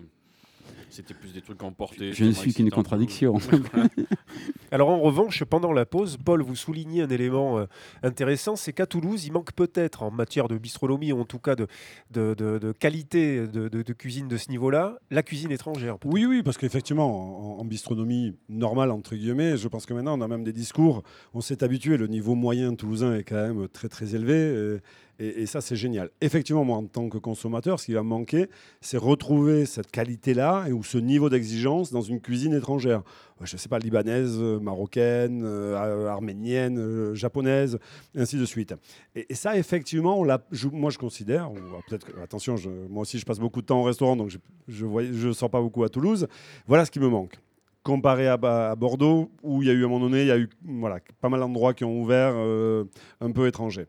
[0.90, 2.12] c'était plus des trucs emportés.
[2.12, 3.38] Je ne suis qu'une contradiction.
[4.72, 7.66] Alors en revanche, pendant la pause, Paul, vous soulignez un élément euh,
[8.02, 11.56] intéressant, c'est qu'à Toulouse, il manque peut-être en matière de bistronomie, ou en tout cas
[11.56, 11.66] de,
[12.12, 15.96] de, de- de qualité de, de- de cuisine de ce niveau-là, la cuisine étrangère.
[16.04, 20.20] Oui, oui, parce qu'effectivement, en, en bistronomie normale, entre guillemets, je pense que maintenant, on
[20.22, 21.02] a même des discours,
[21.34, 24.80] on s'est habitué, le niveau moyen toulousain est quand même très, très élevé, euh,
[25.20, 26.10] et, ça, c'est génial.
[26.20, 28.48] Effectivement, moi, en tant que consommateur, ce qui va me manquer,
[28.80, 33.02] c'est retrouver cette qualité-là, ou ce niveau d'exigence dans une cuisine étrangère.
[33.40, 37.78] Euh, Je ne sais pas, libanaise, euh, marocaine, euh, ar- arménienne, japonaise,
[38.16, 38.74] ainsi de suite.
[39.14, 41.50] Et, ça, effectivement, on je- moi, je considère,
[41.88, 44.38] peut-être attention, je- moi aussi, je passe beaucoup de temps au restaurant, donc je
[44.86, 46.26] ne je sors pas beaucoup à Toulouse.
[46.66, 47.38] Voilà ce qui me manque.
[47.82, 48.36] Comparé à,
[48.76, 50.98] Bordeaux, où il y a eu à un moment donné, il y a eu voilà,
[51.20, 52.84] pas mal d'endroits qui ont ouvert euh,
[53.22, 53.86] un peu étrangers.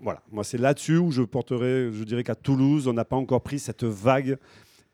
[0.00, 3.42] Voilà, moi c'est là-dessus où je porterai, je dirais qu'à Toulouse, on n'a pas encore
[3.42, 4.38] pris cette vague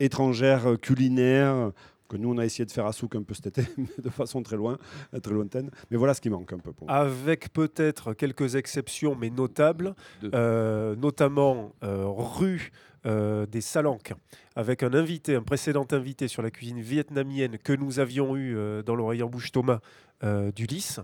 [0.00, 1.70] étrangère euh, culinaire
[2.14, 4.10] que nous on a essayé de faire à Souk un peu cet été, mais de
[4.10, 4.78] façon très loin,
[5.22, 5.70] très lointaine.
[5.90, 6.96] Mais voilà ce qui manque un peu pour moi.
[6.96, 9.94] Avec peut-être quelques exceptions, mais notables,
[10.32, 12.70] euh, notamment euh, rue
[13.06, 14.14] euh, des Salanques,
[14.56, 18.82] avec un invité, un précédent invité sur la cuisine vietnamienne que nous avions eu euh,
[18.82, 19.80] dans l'oreille en bouche Thomas
[20.22, 21.00] euh, d'Ulysse.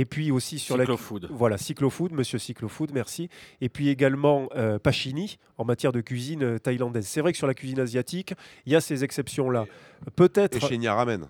[0.00, 1.22] Et puis aussi sur Cyclofood.
[1.24, 3.28] la voilà Cyclofood, Monsieur Cyclofood, merci.
[3.60, 7.06] Et puis également euh, Pachini en matière de cuisine euh, thaïlandaise.
[7.06, 8.34] C'est vrai que sur la cuisine asiatique,
[8.66, 9.66] il y a ces exceptions là.
[10.14, 11.24] Peut-être Et Shinya Ramen.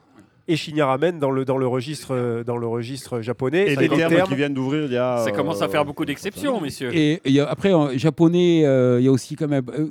[0.48, 3.72] et Shinya Ramen dans le dans le registre euh, dans le registre japonais.
[3.72, 5.18] Et les termes, termes- qui viennent d'ouvrir il y a.
[5.24, 6.90] Ça commence à faire beaucoup d'exceptions, messieurs.
[6.94, 9.64] Et et il y a- après, en japonais, euh, il y a aussi quand même
[9.70, 9.88] euh,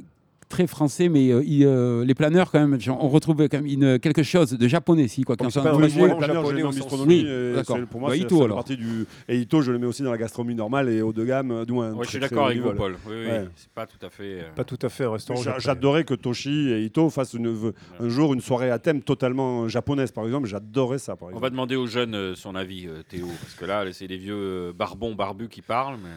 [0.49, 3.65] très français, mais euh, il, euh, les planeurs quand même, genre, on retrouve quand même
[3.65, 5.35] une, quelque chose de japonais, si quoi.
[5.35, 7.25] Quand c'est on Oui, moi, les restaurant planeurs, je japonais les mets en bistronomie.
[7.25, 7.77] Oui, d'accord.
[7.77, 8.57] c'est- Pour moi, Bah, c'est Ito, ça fait alors.
[8.57, 9.05] partie du.
[9.27, 11.65] Et Ito, je le mets aussi dans la gastronomie normale et haut de gamme, euh,
[11.65, 11.89] d'où un.
[11.91, 12.95] Ouais, très, je suis d'accord avec vous, Paul.
[13.07, 13.47] Oui, oui, Ouais.
[13.55, 14.23] c'est pas tout à fait.
[14.41, 15.41] euh, pas tout à fait restaurant.
[15.59, 20.11] J'adorais que Toshi et Ito fassent une, un jour une soirée à thème totalement japonaise,
[20.11, 20.47] par exemple.
[20.47, 23.65] J'adorais ça, par On va demander aux jeunes euh, son avis, euh, Théo, parce que
[23.65, 25.97] là, c'est des vieux euh, barbons barbus qui parlent.
[26.03, 26.09] Mais...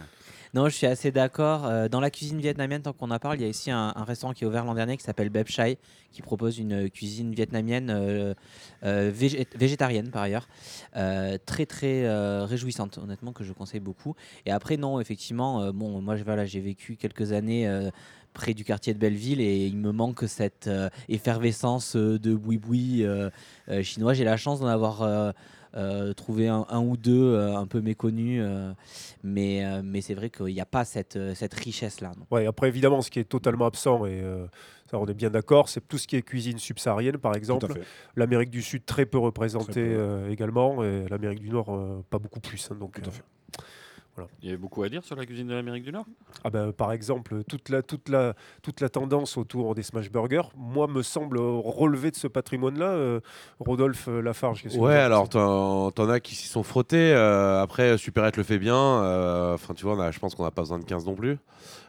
[0.53, 1.65] Non, je suis assez d'accord.
[1.65, 4.33] Euh, dans la cuisine vietnamienne, tant qu'on en parle, il y a ici un, restaurant
[4.33, 5.79] qui est ouvert l'an dernier qui s'appelle Beb Chai,
[6.11, 8.35] qui propose une cuisine vietnamienne euh,
[8.83, 10.49] euh, végé- végétarienne par ailleurs,
[10.97, 14.17] Euh, très très euh, réjouissante, honnêtement, que je conseille beaucoup.
[14.45, 17.69] Et après, non, effectivement, euh, bon, moi, voilà, j'ai vécu quelques années.
[17.69, 17.91] euh,
[18.33, 23.03] près du quartier de Belleville et il me manque cette euh, effervescence euh, de boui-boui
[23.03, 23.29] euh,
[23.69, 24.15] euh, chinois.
[24.15, 25.03] J'ai la chance d'en avoir
[25.77, 28.73] euh, trouvé un, un ou deux euh, un peu méconnus, euh,
[29.23, 32.13] mais, euh, mais c'est vrai qu'il n'y a pas cette, cette richesse-là.
[32.31, 34.47] Ouais, après, évidemment, ce qui est totalement absent, et euh,
[34.91, 37.73] ça, on est bien d'accord, c'est tout ce qui est cuisine subsaharienne, par exemple.
[37.73, 37.83] fait.
[38.17, 39.97] L'Amérique du Sud, très peu représentée Très peu, ouais.
[39.99, 42.69] euh, également, et l'Amérique du Nord, euh, pas beaucoup plus.
[42.71, 43.17] hein, donc, Tout à euh,
[44.43, 46.05] Il y avait beaucoup à dire sur la cuisine de l'Amérique du Nord?
[46.45, 50.43] Ah ben, par exemple, toute la, toute, la, toute la tendance autour des smash burgers,
[50.57, 52.87] moi, me semble relever de ce patrimoine-là.
[52.87, 53.21] euh,
[53.61, 54.63] Rodolphe Lafarge.
[54.63, 57.13] qu'est-ce que Ouais, alors t'en t'en as qui s'y sont frottés.
[57.15, 58.77] euh, après, Superette le fait bien.
[58.77, 61.15] euh, Enfin, tu vois, on a- je pense qu'on n'a pas besoin de 15 non
[61.15, 61.39] plus.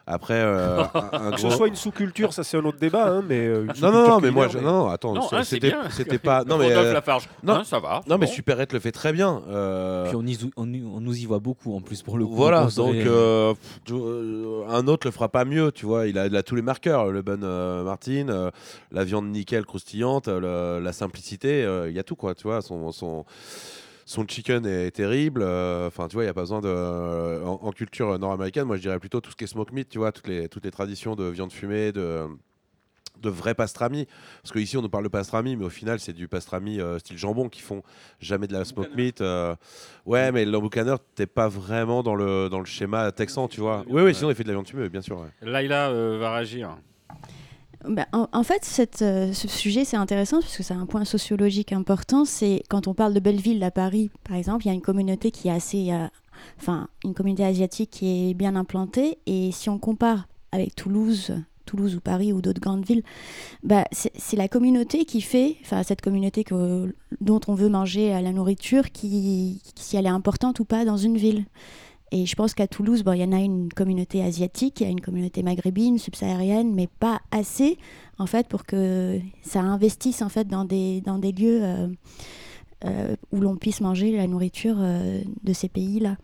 [0.04, 3.22] Après, euh, un, un Que ce soit une sous-culture, ça c'est un autre débat, hein,
[3.26, 3.46] mais
[3.80, 5.90] Non, non, non, mais moi, je- non, attends, Non, c'est- hein, c'est c'était bien.
[5.90, 6.42] c'était pas.
[6.44, 6.66] Non, mais.
[6.68, 7.28] Rodolphe euh, Lafarge.
[7.44, 7.54] non.
[7.54, 8.00] Hein, ça va.
[8.08, 8.32] Non, mais Bon.
[8.32, 9.42] Superette le fait très bien.
[9.48, 12.34] euh, Puis on, y- on nous y voit beaucoup en plus pour le coup.
[12.34, 13.54] Voilà, donc euh,
[13.84, 16.06] tu- euh, un autre le fera pas mieux, tu vois.
[16.06, 18.50] Il a, il a tous les marqueurs, le bon euh, Martin, euh,
[18.90, 22.44] la viande nickel croustillante, euh, le- la simplicité, euh, il y a tout quoi, tu
[22.44, 22.62] vois.
[22.62, 23.24] Son, son,
[24.04, 25.42] son chicken est terrible.
[25.42, 26.68] euh, Enfin, tu vois, il n'y a pas besoin de.
[26.68, 29.88] euh, en, en culture nord-américaine, moi je dirais plutôt tout ce qui est smoke meat,
[29.88, 32.22] tu vois, toutes les, toutes les traditions de viande fumée, de
[33.22, 34.06] de vrai pastrami
[34.42, 37.16] parce qu'ici on nous parle de pastrami mais au final c'est du pastrami euh, style
[37.16, 37.82] jambon qui font
[38.20, 39.54] jamais de la smoke meat euh,
[40.06, 44.02] ouais mais l'emboucaneur t'es pas vraiment dans le dans le schéma texan tu vois oui
[44.02, 45.28] oui sinon il fait de la viande fumée bien sûr ouais.
[45.42, 46.76] Laïla euh, va réagir.
[47.88, 51.04] Bah, en, en fait, cette, euh, ce sujet, c'est intéressant parce que c'est un point
[51.04, 52.24] sociologique important.
[52.24, 55.32] C'est quand on parle de Belleville à Paris, par exemple, il y a une communauté
[55.32, 55.90] qui est assez.
[55.90, 56.06] euh,
[56.60, 59.18] Enfin, une communauté asiatique qui est bien implantée.
[59.26, 61.34] Et si on compare avec Toulouse,
[61.72, 63.02] Toulouse ou Paris ou d'autres grandes villes,
[63.62, 66.44] bah, c'est la communauté qui fait, enfin, cette communauté
[67.20, 70.98] dont on veut manger à la nourriture, qui, si elle est importante ou pas dans
[70.98, 71.46] une ville.
[72.14, 74.90] Et je pense qu'à Toulouse, il y en a une communauté asiatique, il y a
[74.90, 77.78] une communauté maghrébine, subsaharienne, mais pas assez
[78.18, 81.88] en fait pour que ça investisse en fait dans des, dans des lieux euh,
[82.84, 86.18] euh, où l'on puisse manger la nourriture euh, de ces pays-là.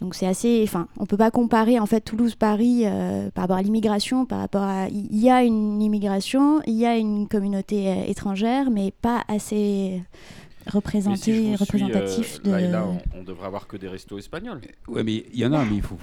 [0.00, 3.62] Donc c'est assez, enfin, on peut pas comparer en fait Toulouse-Paris euh, par rapport à
[3.62, 8.04] l'immigration, par rapport à, il y a une immigration, il y a une communauté euh,
[8.06, 10.00] étrangère, mais pas assez
[10.68, 12.50] représenté, si suis, représentatif euh, de.
[12.52, 14.60] Laïla, on, on devrait avoir que des restos espagnols.
[14.86, 15.96] Ouais, mais il y en a, mais il faut.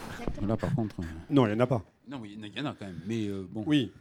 [0.45, 0.95] Là, par contre.
[0.99, 1.81] euh, Non, il n'y en a pas.
[2.09, 2.99] Non, mais il y en a quand même.
[3.07, 3.63] Mais euh, bon.
[3.65, 3.91] Oui.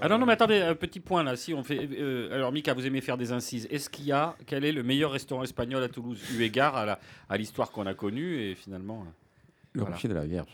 [0.00, 1.34] Ah non, non, mais attendez, un petit point là.
[1.36, 1.88] Si on fait.
[1.98, 3.66] euh, alors, Mika, vous aimez faire des incises.
[3.70, 4.36] Est-ce qu'il y a.
[4.46, 7.86] Quel est le meilleur restaurant espagnol à Toulouse Eu égard à la- à l'histoire qu'on
[7.86, 9.04] a connue et finalement.
[9.74, 9.94] Euh, Le Voilà.
[9.96, 10.48] rocher de la Vierge.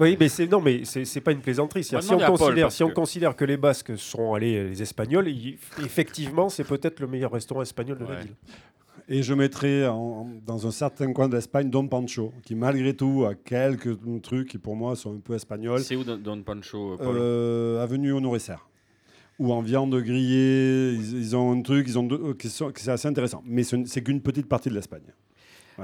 [0.00, 1.84] Oui, mais c'est non, mais c'est c'est pas une plaisanterie.
[1.84, 5.28] C'est-à-dire, Si on considère, on que- considère que les Basques sont allés les Espagnols,
[5.84, 8.34] effectivement, c'est peut-être le meilleur restaurant espagnol de la ville.
[9.08, 9.34] Et je
[9.88, 13.98] en- en- dans un certain coin de l'Espagne Don Pancho, qui malgré tout a quelques
[14.22, 15.80] trucs qui pour moi sont un peu espagnols.
[15.80, 18.68] C'est où Don, Pancho, euh, Paul Euh, avenue Honoré Serre.
[19.38, 22.70] Ou en viande grillée, ils, ils ont un truc, ils ont deux- euh, qui, sont-
[22.70, 23.42] qui c'est assez intéressant.
[23.44, 25.02] Mais c'est qu'une petite partie de l'Espagne.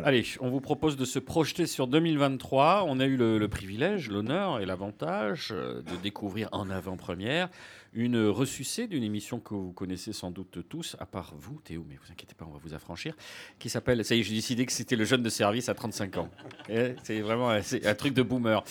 [0.05, 2.85] Allez, on vous propose de se projeter sur 2023.
[2.87, 7.49] On a eu le, le privilège, l'honneur et l'avantage euh, de découvrir en avant-première
[7.93, 11.97] une ressucée d'une émission que vous connaissez sans doute tous, à part vous, Théo, mais
[11.97, 13.15] vous inquiétez pas, on va vous affranchir,
[13.59, 16.17] qui s'appelle, ça y est, j'ai décidé que c'était le jeune de service à 35
[16.19, 16.31] ans.
[16.71, 18.63] Eh, C'est vraiment un truc de boomer.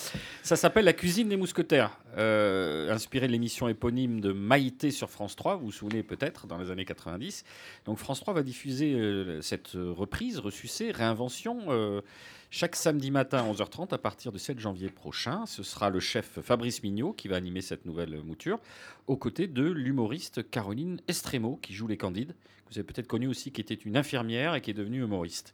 [0.43, 5.35] Ça s'appelle La cuisine des mousquetaires, euh, inspiré de l'émission éponyme de Maïté sur France
[5.35, 7.43] 3, vous vous souvenez peut-être, dans les années 90.
[7.85, 12.01] Donc France 3 va diffuser euh, cette reprise, ressucée, réinvention, euh,
[12.49, 15.45] chaque samedi matin à 11h30 à partir du 7 janvier prochain.
[15.45, 18.59] Ce sera le chef Fabrice Mignot qui va animer cette nouvelle mouture,
[19.07, 22.33] aux côtés de l'humoriste Caroline Estremo, qui joue les Candides,
[22.65, 25.53] que vous avez peut-être connu aussi, qui était une infirmière et qui est devenue humoriste.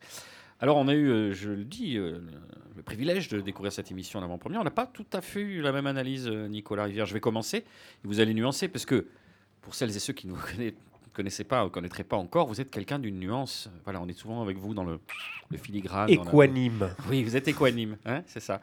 [0.59, 2.31] Alors on a eu, euh, je le dis, euh, le-
[2.77, 4.61] le privilège de découvrir cette émission en avant-première.
[4.61, 7.05] On n'a pas tout à fait eu la même analyse, euh, Nicolas Rivière.
[7.05, 7.65] Je vais commencer, et
[8.05, 9.07] vous allez nuancer, parce que
[9.61, 10.73] pour celles et ceux qui ne vous connaissent,
[11.13, 13.69] connaissez pas ou connaîtraient pas encore, vous êtes quelqu'un d'une nuance.
[13.83, 14.99] Voilà, on est souvent avec vous dans le,
[15.49, 16.13] le filigrane.
[16.13, 16.89] dans la- Équanime.
[17.09, 18.59] oui, vous êtes équanime, hein, c'est ça.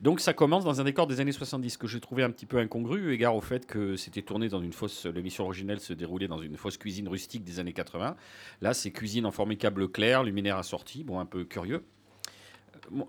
[0.00, 2.58] Donc ça commence dans un décor des années 70 que j'ai trouvé un petit peu
[2.58, 6.40] incongru, égard au fait que c'était tourné dans une fosse, l'émission originelle se déroulait dans
[6.40, 8.14] une fausse cuisine rustique des années 80.
[8.60, 11.82] Là, c'est cuisine en formicable clair, luminaire assorti, bon, un peu curieux.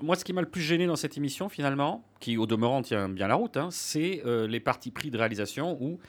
[0.01, 3.09] Moi, ce qui m'a le plus gêné dans cette émission, finalement, qui au demeurant tient
[3.09, 5.99] bien la route, hein, c'est euh, les parties pris de réalisation où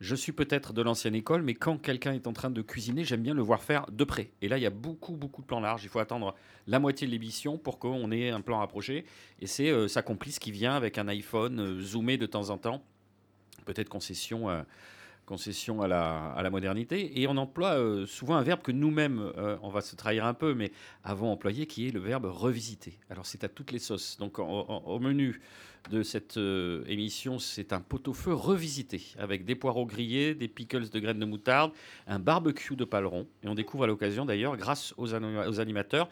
[0.00, 3.22] je suis peut-être de l'ancienne école, mais quand quelqu'un est en train de cuisiner, j'aime
[3.22, 4.30] bien le voir faire de près.
[4.42, 5.84] Et là, il y a beaucoup, beaucoup de plans larges.
[5.84, 6.34] Il faut attendre
[6.66, 9.06] la moitié de l'émission pour qu'on ait un plan rapproché.
[9.40, 12.58] Et c'est euh, sa complice qui vient avec un iPhone euh, zoomé de temps en
[12.58, 12.82] temps.
[13.64, 14.48] Peut-être concession,
[15.26, 17.20] concession à, la, modernité.
[17.20, 20.34] Et on emploie euh, souvent un verbe que nous-mêmes, euh, on va se trahir un
[20.34, 20.72] peu, mais
[21.04, 22.98] avons employé, qui est le verbe revisiter.
[23.10, 24.16] Alors c'est à toutes les sauces.
[24.18, 25.40] Donc au menu
[25.90, 30.98] de cette euh, émission, c'est un pot-au-feu revisité, avec des poireaux grillés, des pickles de
[31.00, 31.72] graines de moutarde,
[32.06, 33.26] un barbecue de paleron.
[33.42, 36.08] Et on découvre à l'occasion d'ailleurs, grâce aux animateurs,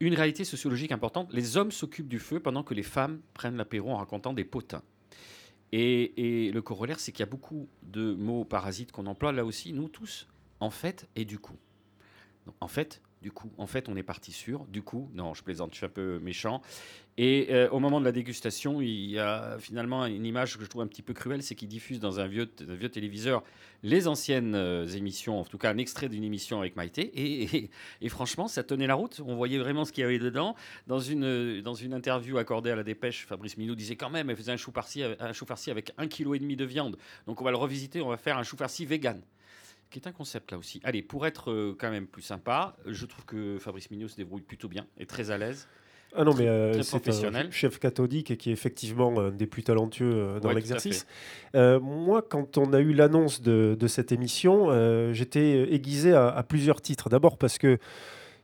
[0.00, 1.32] une réalité sociologique importante.
[1.32, 4.82] Les hommes s'occupent du feu pendant que les femmes prennent l'apéro en racontant des potins.
[5.76, 9.72] Et, le corollaire, c'est qu'il y a beaucoup de mots parasites qu'on emploie là aussi,
[9.72, 10.28] nous tous,
[10.60, 11.56] en fait et du coup.
[12.60, 14.66] En fait, Du coup, en fait, on est parti sur.
[14.66, 16.60] Du coup, non, je plaisante, je suis un peu méchant.
[17.16, 20.68] Et euh, au moment de la dégustation, il y a finalement une image que je
[20.68, 23.44] trouve un petit peu cruelle, c'est qu'ils diffusent dans un vieux, téléviseur
[23.84, 27.02] les anciennes euh, émissions, en tout cas un extrait d'une émission avec Maïté.
[27.02, 29.20] Et, et- et franchement, ça tenait la route.
[29.24, 30.56] On voyait vraiment ce qu'il y avait dedans.
[30.88, 34.36] Dans une, dans une interview accordée à la Dépêche, Fabrice Milou disait quand même, elle
[34.36, 35.32] faisait un chou farci, un
[35.70, 36.96] avec un kilo et demi de viande.
[37.26, 39.20] Donc on va le revisiter, on va faire un chou farci vegan
[39.90, 40.80] qui est un concept là aussi.
[40.82, 44.42] Allez, pour être euh, quand même plus sympa, je trouve que Fabrice Mignot se débrouille
[44.42, 45.68] plutôt bien, est très à l'aise.
[46.16, 49.62] Ah non, mais euh, c'est un chef cathodique et qui est effectivement un des plus
[49.64, 51.06] talentueux euh, dans Ouais, l'exercice.
[51.54, 56.28] Euh, moi, quand on a eu l'annonce de, de cette émission, euh, j'étais aiguisé à,
[56.28, 57.08] à plusieurs titres.
[57.08, 57.78] D'abord parce que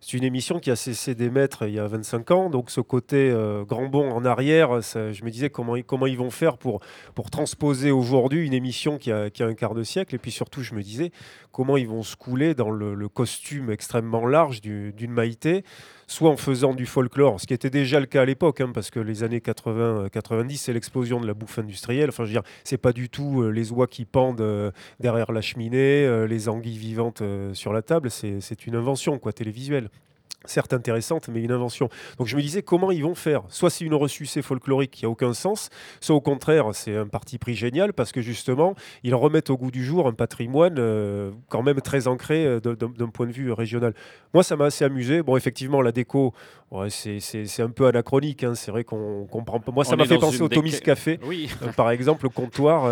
[0.03, 3.31] c'est une émission qui a cessé d'émettre il y a 25 ans, donc ce côté
[3.69, 6.81] grand bond en arrière, ça- je me disais comment, ils- comment ils vont faire pour,
[7.15, 10.31] pour transposer aujourd'hui une émission qui a, qui a un quart de siècle, et puis
[10.31, 11.13] surtout je me disais
[11.53, 15.65] comment ils vont se couler dans le, le costume extrêmement large du- d'une Maïté,
[16.11, 18.91] soit en faisant du folklore, ce qui était déjà le cas à l'époque, hein, parce
[18.91, 22.79] que les années 80-90, c'est l'explosion de la bouffe industrielle, enfin je veux dire, c'est
[22.79, 26.79] pas du tout euh, les oies qui pendent euh, derrière la cheminée, euh, les anguilles
[26.79, 29.89] vivantes euh, sur la table, c'est une invention quoi, télévisuelle
[30.47, 31.89] certes intéressante, mais une invention.
[32.19, 33.43] Donc je me disais comment ils vont faire?
[33.49, 35.69] Soit c'est une ressucée folklorique qui a aucun sens,
[36.01, 39.71] soit au contraire c'est un parti pris génial parce que justement ils remettent au goût
[39.71, 43.93] du jour un patrimoine euh, quand même très ancré euh, d'un- point de vue régional.
[44.33, 45.23] Moi ça m'a assez amusé.
[45.23, 46.33] Bon effectivement la déco,
[46.71, 48.43] ouais, c'est- c'est c'est un peu anachronique.
[48.45, 48.55] hein.
[48.55, 49.73] C'est vrai qu'on comprend pas.
[49.73, 51.21] Moi ça m'a fait penser au Tommy's déca- Café.
[51.27, 51.51] Oui.
[51.63, 52.91] Euh, par exemple, le comptoir.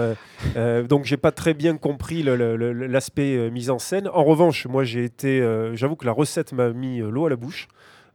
[0.88, 4.09] donc, j'ai pas très bien compris l'aspect mise en scène.
[4.12, 5.40] En revanche, moi, j'ai été.
[5.74, 7.68] J'avoue que la recette m'a mis l'eau à la bouche.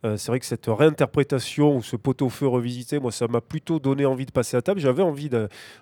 [0.06, 4.06] Euh, c'est vrai que cette réinterprétation ou ce pot-au-feu revisité, moi, ça m'a plutôt donné
[4.06, 4.82] envie de passer à table.
[4.82, 5.30] J'avais envie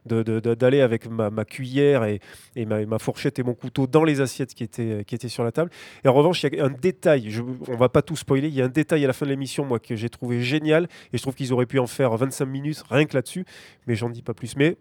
[0.05, 2.19] d'aller avec ma, cuillère et,
[2.65, 5.71] ma, fourchette et mon couteau dans les assiettes qui étaient, qui étaient sur la table.
[6.03, 8.53] Et en revanche, il y a un détail, je, on va pas tout spoiler, il
[8.53, 10.87] y a un détail à la fin de l'émission, moi, que j'ai trouvé génial.
[11.13, 13.45] Et je trouve qu'ils auraient pu en faire 25 minutes rien que là-dessus.
[13.87, 14.55] Mais j'en dis pas plus.
[14.55, 14.77] Mais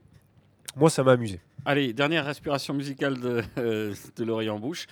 [0.76, 1.40] moi, ça m'a amusé.
[1.64, 4.86] Allez, dernière respiration musicale de, euh, de l'oreille en bouche.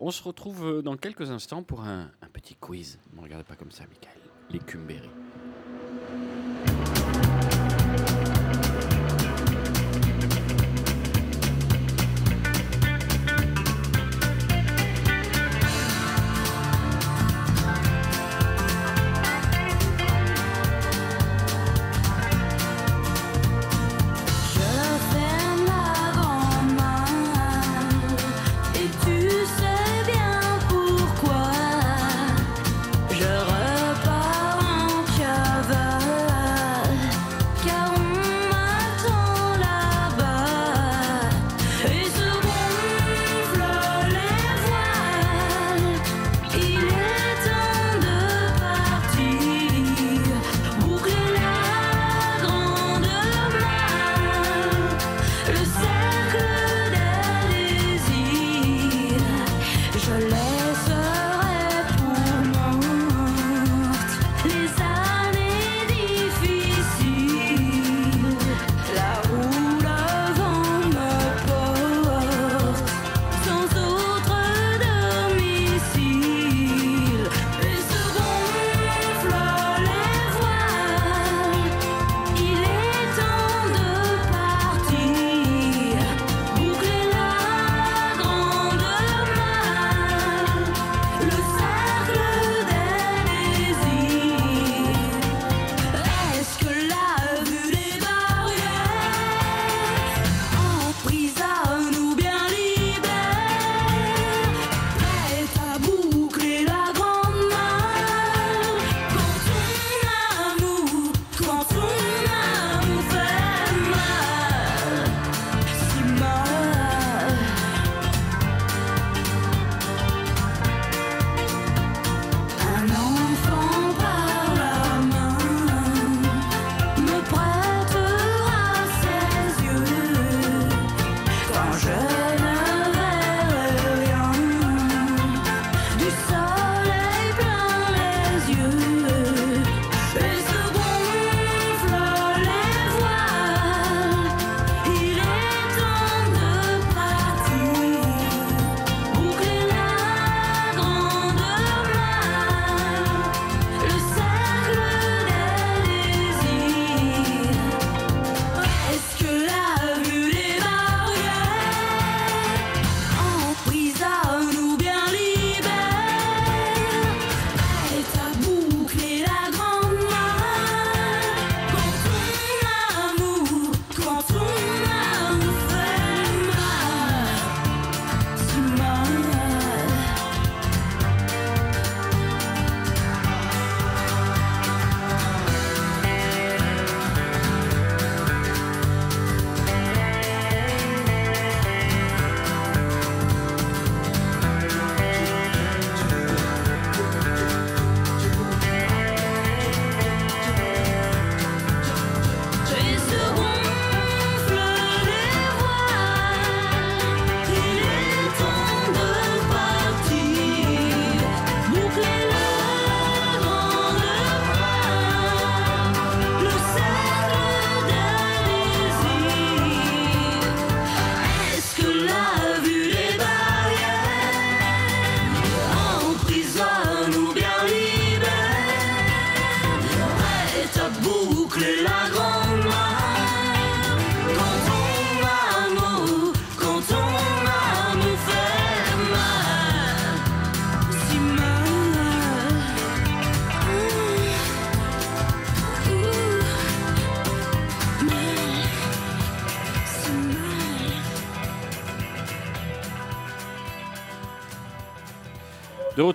[0.00, 2.98] On se retrouve euh, dans quelques instants pour un, petit quiz.
[3.12, 4.20] Ne me regardez pas comme ça, Michael.
[4.50, 4.60] Les.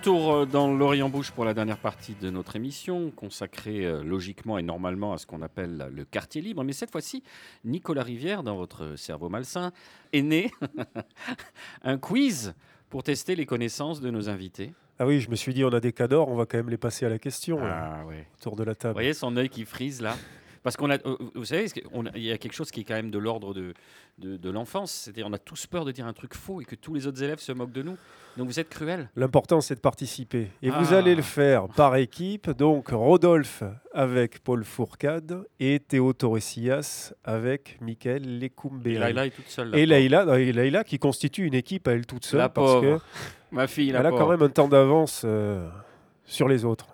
[0.04, 4.58] Retour euh, dans l'Orient Bouche pour la dernière partie de notre émission, consacrée euh, logiquement
[4.58, 6.62] et normalement à ce qu'on appelle le quartier libre.
[6.66, 7.24] Mais cette fois-ci,
[7.64, 9.72] Nicolas Rivière, dans votre cerveau malsain,
[10.12, 10.51] est né
[11.84, 12.54] un quiz
[12.89, 14.74] pour tester les connaissances de nos invités.
[14.99, 16.70] Ah oui, je me suis dit, on a des cas d'or, on va quand même
[16.70, 18.28] les passer à la question là, Ah ouais.
[18.39, 18.93] autour de la Vous table.
[18.95, 20.18] voyez son œil qui frise là
[20.64, 21.68] Parce qu'on a, euh, vous savez,
[22.16, 23.74] il y a quelque chose qui est quand même de l'ordre de,
[24.20, 24.91] de, de l'enfance.
[24.91, 27.22] C'est-à-dire, on a tous peur de dire un truc faux et que tous les autres
[27.22, 27.97] élèves se moquent de nous.
[28.38, 29.09] Donc vous êtes cruel.
[29.16, 30.47] L'important, c'est de participer.
[30.61, 30.97] Et vous Ah.
[30.97, 32.49] allez le faire par équipe.
[32.49, 33.61] Donc, Rodolphe
[33.93, 38.95] avec Paul Fourcade et Théo Torresillas avec Mickaël Et Lecumberi.
[38.97, 39.76] Laïla est toute seule.
[39.76, 39.86] Et.
[39.86, 42.99] Laïla, non, et Laïla qui constitue une équipe à elle toute seule La parce pauvre.
[42.99, 43.03] que
[43.55, 45.68] Ma fille, la elle a quand même un temps d'avance euh,
[46.26, 46.88] sur les autres.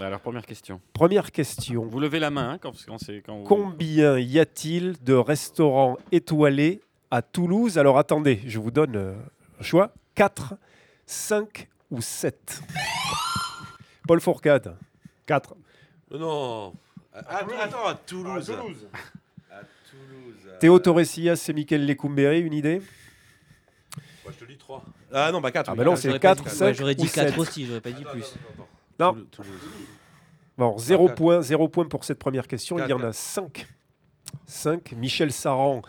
[0.00, 0.80] Alors, première question.
[0.92, 1.86] Première question.
[1.86, 5.96] Vous levez la main hein, quand, quand c'est quand vous- Combien y a-t-il de restaurants
[6.12, 6.80] étoilés
[7.10, 7.78] à Toulouse?
[7.78, 9.14] Alors attendez, je vous donne euh,
[9.58, 10.54] un choix 4,
[11.06, 12.60] 5 ou 7
[14.06, 14.76] Paul Fourcade.
[15.26, 15.54] 4.
[16.12, 16.74] Non.
[17.14, 17.20] Ah,
[17.62, 18.50] attends, à Toulouse.
[18.50, 18.86] À Toulouse.
[20.46, 22.82] euh, Théo Torresillas et Michael Lecumberi, une idée?
[24.24, 24.84] Moi, je te dis 3.
[25.12, 25.70] Ah non, bah 4.
[25.70, 27.38] Ah bah non, c'est J'aurais pas 4, dit- 5 ouais, J'aurais dit ou 4 7.
[27.38, 28.34] aussi, j'aurais pas dit plus.
[28.98, 29.14] Non.
[29.30, 29.50] Toulouse.
[30.58, 31.16] Bon, 0 quatre.
[31.16, 32.78] point, zéro point pour cette première question.
[32.78, 33.14] Il y en a Quatre.
[33.14, 33.66] 5.
[34.46, 34.92] 5.
[34.92, 35.82] Michel Saran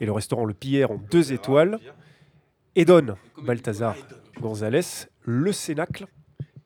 [0.00, 1.78] et le restaurant Le Pierre ont 2 étoiles.
[2.74, 3.96] Edon, Balthazar
[4.40, 6.06] Gonzalez, Le Cénacle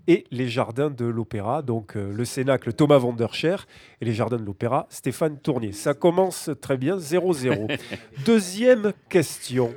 [0.06, 1.62] et les Jardins de l'Opéra.
[1.62, 3.56] Donc euh, le Cénacle, Thomas Vanderscher
[4.00, 5.72] et les Jardins de l'Opéra, Stéphane Tournier.
[5.72, 7.78] Ça commence très bien, 0-0.
[8.26, 9.74] Deuxième question.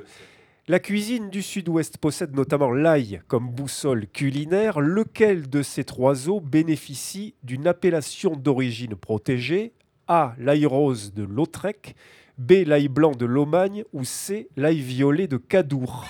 [0.68, 4.80] La cuisine du Sud-Ouest possède notamment l'ail comme boussole culinaire.
[4.80, 9.74] Lequel de ces trois eaux bénéficie d'une appellation d'origine protégée?
[10.08, 10.34] A.
[10.40, 11.94] L'ail rose de Lautrec,
[12.36, 12.64] B.
[12.66, 14.48] L'ail blanc de Lomagne ou C.
[14.56, 16.04] L'ail violet de Cadour?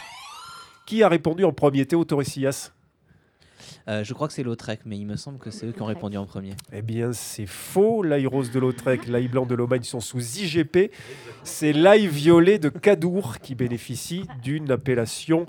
[0.86, 1.84] Qui a répondu en premier?
[1.84, 2.72] Théo Torresillas
[3.88, 5.86] Euh, je crois que c'est Lautrec, mais il me semble que c'est eux qui ont
[5.86, 6.52] répondu en premier.
[6.72, 8.02] Eh bien, c'est faux.
[8.02, 10.90] L'ail rose de Lautrec, l'ail blanc de Lomagne sont sous IGP.
[11.44, 15.46] C'est l'ail violet de Cadour qui bénéficie d'une appellation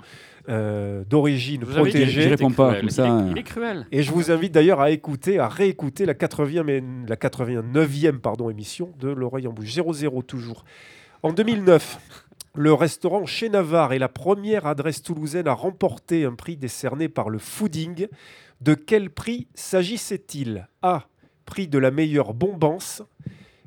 [0.48, 2.22] euh, d'origine protégée.
[2.22, 2.80] je réponds pas, cruel.
[2.80, 3.28] comme Il ça, est- euh.
[3.32, 3.86] Il est cruel.
[3.92, 8.48] Et je vous invite d'ailleurs à écouter, à réécouter la 80e, et- la 89e pardon,
[8.48, 9.66] émission de L'Oreille en Bouche.
[9.74, 10.64] 0-0 toujours.
[11.22, 11.98] En 2009,
[12.54, 17.30] le restaurant Chez Navarre est la première adresse toulousaine à remporter un prix décerné par
[17.30, 18.08] le Fooding.
[18.60, 20.66] De quel prix s'agissait-il?
[20.82, 21.06] A.
[21.44, 23.02] Prix de la meilleure bombance.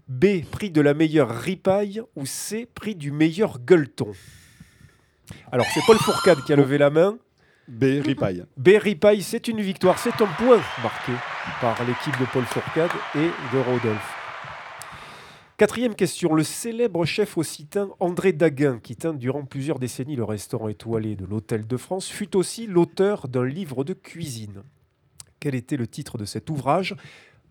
[0.08, 0.44] B.
[0.52, 2.02] Prix de la meilleure ripaille.
[2.16, 2.68] Ou C.
[2.74, 4.12] Prix du meilleur gueuleton.
[5.52, 7.18] Alors, c'est Paul Fourcade qui a levé la main.
[7.68, 8.02] B.
[8.04, 8.44] Ripaille.
[8.58, 8.72] B.
[8.78, 9.98] Ripaille, c'est une victoire.
[10.00, 11.14] C'est un point marqué
[11.62, 14.21] par l'équipe de Paul Fourcade et de Rodolphe.
[15.62, 16.34] Quatrième question.
[16.34, 21.24] Le célèbre chef occitan André Daguin, qui tint durant plusieurs décennies le restaurant étoilé de
[21.24, 24.64] l'Hôtel de France, fut aussi l'auteur d'un livre de cuisine.
[25.40, 26.96] Quel était le titre de cet ouvrage?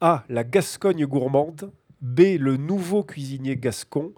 [0.01, 0.25] A.
[0.29, 1.71] La Gascogne gourmande.
[2.01, 2.37] B.
[2.37, 4.13] Le nouveau cuisinier gascon.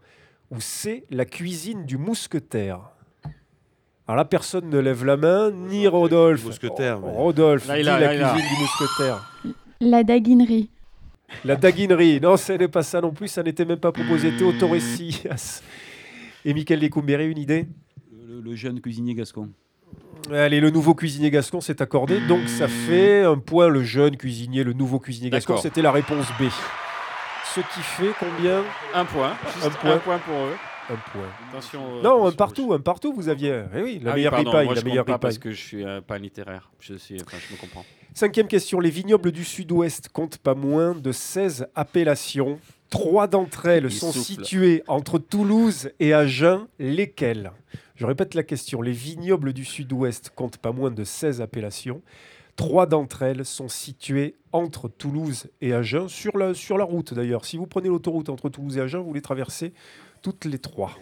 [0.50, 1.04] Ou C.
[1.10, 2.92] La cuisine du mousquetaire.
[4.08, 6.46] Alors là, personne ne lève la main, ni Rodolphe.
[6.46, 9.38] Mousquetaire, mais- Rodolphe, dit la cuisine du mousquetaire.
[9.82, 10.70] La daguinerie.
[11.44, 12.20] La daguinerie.
[12.20, 13.28] Non, ce n'est pas ça non plus.
[13.28, 14.30] Ça n'était même pas proposé.
[14.36, 15.62] Théo Torresillas.
[16.44, 17.66] Et Michael Lecumberi, une idée?
[18.28, 19.50] Le, le jeune cuisinier gascon.
[20.30, 22.20] Allez, le nouveau cuisinier gascon s'est accordé.
[22.28, 23.68] Donc ça fait un point.
[23.68, 26.44] Le jeune cuisinier, le nouveau cuisinier gascon, c'était la réponse B.
[27.54, 28.62] Ce qui fait combien?
[28.94, 29.34] Un point.
[29.54, 29.94] Juste Un point.
[29.94, 30.56] un point pour eux.
[30.90, 31.28] Un point.
[31.50, 31.80] Attention.
[31.98, 33.62] euh, Non, un partout, un partout, vous aviez.
[33.76, 34.64] Eh oui, la Ah oui, meilleure pardon, ripaille.
[34.66, 36.70] moi, La je meilleure pas parce que je suis euh, pas littéraire.
[36.80, 37.84] Je, suis, enfin, je me comprends.
[38.14, 38.78] Cinquième question.
[38.80, 42.58] Les vignobles du Sud-Ouest comptent pas moins de 16 appellations.
[42.90, 44.26] Trois d'entre elles Il sont souffle.
[44.26, 46.66] situées entre Toulouse et Agen.
[46.78, 47.52] Lesquelles?
[47.94, 48.82] Je répète la question.
[48.82, 52.02] Les vignobles du Sud-Ouest comptent pas moins de 16 appellations.
[52.56, 57.46] Trois d'entre elles sont situées entre Toulouse et Agen, sur la, sur la route d'ailleurs.
[57.46, 59.72] Si vous prenez l'autoroute entre Toulouse et Agen, vous les traversez
[60.20, 60.92] toutes les trois.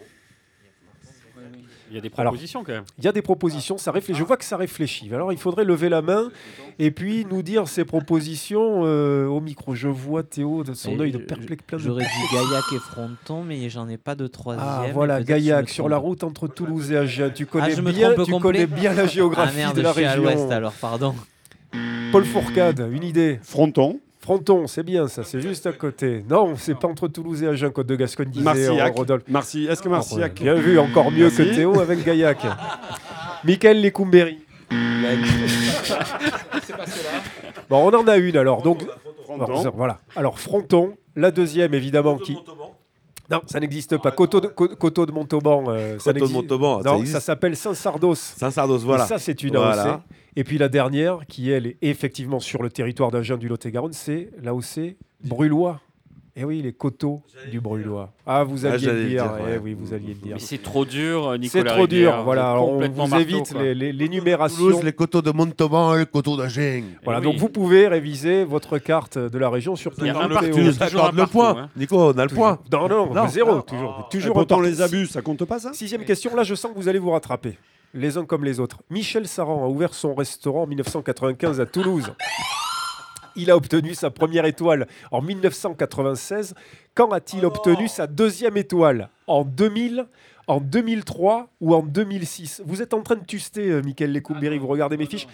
[1.91, 2.85] Il y a des Alors, propositions quand même.
[2.97, 4.17] Il y a des propositions, ça réfléchit.
[4.17, 5.13] Je vois que ça réfléchit.
[5.13, 6.31] Alors il faudrait lever la main
[6.79, 9.75] et puis nous dire ces propositions euh, au micro.
[9.75, 13.43] Je vois Théo de son œil de perplexe plein de J'aurais dit Gaillac et Fronton,
[13.43, 14.65] mais j'en ai pas de troisième.
[14.65, 17.31] Ah voilà, Gaillac sur la route entre Toulouse et Agen.
[17.35, 20.05] Tu connais Ah, bien, tu connais bien la géographie ah merde, de la je suis
[20.05, 20.23] à région.
[20.23, 21.13] l'ouest alors, pardon.
[22.13, 23.39] Paul Fourcade, une idée.
[23.43, 23.99] Fronton.
[24.21, 26.23] Fronton, c'est bien ça, c'est juste à côté.
[26.29, 28.95] Non, c'est pas entre Toulouse et Agen, Côte de Gascogne, disait Marcillac.
[28.95, 29.23] Rodolphe.
[29.27, 31.55] Marcy, est-ce que Marcillac Bien vu, encore mieux que Merci.
[31.55, 32.37] Théo avec Gaillac.
[33.43, 34.37] Michael Lecumberi.
[37.69, 38.61] Bon, on en a une alors.
[38.61, 38.83] Donc,
[39.23, 39.71] Fronton.
[39.75, 39.99] voilà.
[40.15, 42.37] Alors, Fronton, la deuxième évidemment qui.
[43.31, 44.11] Non, ça n'existe pas.
[44.11, 45.63] Coteau de, Co- Coteau de Montauban.
[45.69, 48.15] euh, ça Coteau de n'existe- Montauban, ça Non, ça s'appelle Saint-Sardos.
[48.15, 49.05] Saint-Sardos, voilà.
[49.05, 49.93] Et ça, c'est une Voilà.
[49.93, 49.99] AOC.
[50.35, 54.29] Et puis la dernière, qui elle est effectivement sur le territoire d'Agen du Lot-et-Garonne, c'est
[54.41, 55.79] l'AOC Brulois.
[56.33, 57.21] Et oui, les coteaux
[57.51, 58.09] du Brulois.
[58.25, 59.23] Ah, vous Ah, alliez le dire.
[59.23, 59.53] dire, ouais.
[59.55, 60.33] Eh oui, vous alliez le dire.
[60.35, 61.49] Mais c'est trop dur, Nicolas.
[61.49, 62.13] C'est trop Rivière.
[62.15, 62.23] dur.
[62.23, 64.09] Voilà, alors on vous marteau, évite les- les-.
[64.55, 66.83] Toulouse, les coteaux de Montauban et les coteaux d'Agen.
[67.03, 67.39] Voilà, Eh donc oui.
[67.39, 70.33] vous pouvez réviser votre carte de la région sur Il y a tout un le
[70.35, 70.57] partout.
[70.57, 70.71] Le
[71.17, 71.57] partout, point.
[71.63, 71.69] hein.
[71.75, 72.59] Nico, on a le point.
[72.71, 73.27] Non, non, Non.
[73.27, 73.55] zéro.
[73.55, 73.61] Non.
[73.61, 76.55] Toujours, Et toujours pourtant, un les abus, ça compte pas ça Sixième question, là je
[76.55, 77.57] sens que vous allez vous rattraper,
[77.93, 78.77] les uns comme les autres.
[78.89, 82.13] Michel Saran a ouvert son restaurant en 1995 à Toulouse.
[83.35, 86.53] Il a obtenu sa première étoile en 1996.
[86.95, 89.09] Quand a-t-il obtenu sa deuxième étoile?
[89.27, 90.05] En 2000
[90.47, 94.21] en 2003 ou en 2006 Vous êtes en train de tuster, euh, Michael
[94.59, 95.27] vous regardez mes fiches.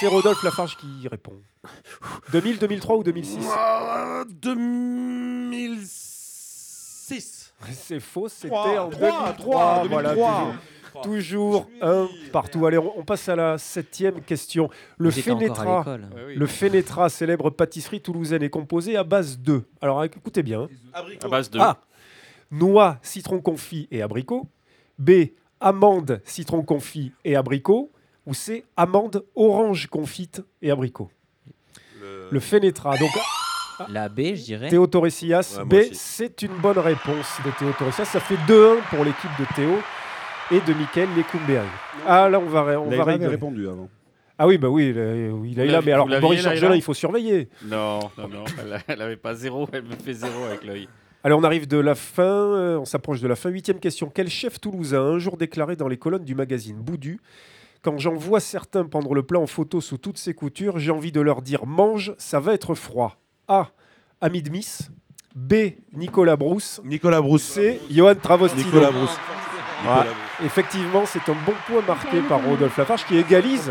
[0.00, 1.34] C'est Rodolphe Lafarge qui répond.
[2.32, 4.24] 2000, 2003 ou 2006 Euh,
[5.94, 7.52] 2006.
[7.72, 9.32] C'est faux, c'était en trois, 2003.
[9.34, 10.38] trois, voilà, 2003.
[10.38, 10.54] toujours,
[11.02, 12.66] toujours un partout.
[12.66, 14.68] Allez, on, on passe à la septième question.
[14.98, 15.84] Le Fénétra,
[16.34, 19.62] le Fénétra, célèbre pâtisserie toulousaine, est composé à base de.
[19.80, 20.68] Alors écoutez bien.
[20.94, 21.02] hein.
[21.22, 21.58] À base de.
[21.58, 21.78] A.
[22.50, 24.46] Noix, citron confit et abricot.
[24.98, 25.10] B.
[25.60, 27.90] Amande, citron confit et abricot.
[28.26, 28.64] Ou C.
[28.76, 31.10] Amande, orange confite et abricot.
[32.30, 32.96] Le Fénétra.
[32.96, 33.10] Donc
[33.88, 34.68] La B, je dirais.
[34.68, 35.58] Théo Torresillas.
[35.58, 38.04] Ouais, B, c'est une bonne réponse de Théo Torresillas.
[38.06, 39.78] Ça fait 2-1 pour l'équipe de Théo
[40.50, 41.66] et de Michael Lecumberi.
[42.06, 43.88] Ah là, on va, on Là, va il avait répondu avant.
[44.38, 46.74] Ah oui, bah oui, il a, il a- il a- Vous mais alors Boris là
[46.74, 47.48] il faut surveiller.
[47.64, 48.44] Non, non, non.
[48.58, 49.68] Elle, elle avait pas zéro.
[49.72, 50.88] Elle me fait zéro avec l'œil.
[51.22, 53.48] Allez, on arrive de la fin, euh, on s'approche de la fin.
[53.48, 54.10] Huitième question.
[54.12, 57.20] Quel chef toulousain a un jour déclaré dans les colonnes du magazine Boudu
[57.80, 61.12] Quand j'en vois certains prendre le plat en photo sous toutes ses coutures, j'ai envie
[61.12, 63.16] de leur dire mange, ça va être froid.
[63.48, 63.68] A.
[64.20, 64.90] Hamid Miss.
[65.34, 65.54] B.
[65.94, 66.80] Nicolas Brousse.
[66.84, 67.42] Nicolas Brousse.
[67.42, 67.80] C.
[67.90, 68.64] Johan Travostino.
[68.64, 69.16] Nicolas Brousse.
[70.42, 73.70] Effectivement, c'est un bon point marqué par Rodolphe Lafarge qui égalise,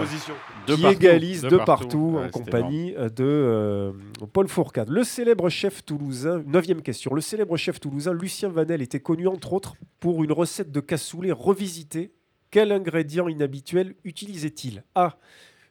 [0.65, 1.65] De qui partout, égalise de de partout.
[1.65, 3.91] partout, Ouais, en compagnie de euh,
[4.31, 4.89] Paul Fourcade.
[4.89, 9.51] Le célèbre chef toulousain, neuvième question, le célèbre chef toulousain Lucien Vanel était connu entre
[9.53, 12.13] autres pour une recette de cassoulet revisitée.
[12.49, 14.83] Quel ingrédient inhabituel utilisait-il?
[14.95, 15.17] A.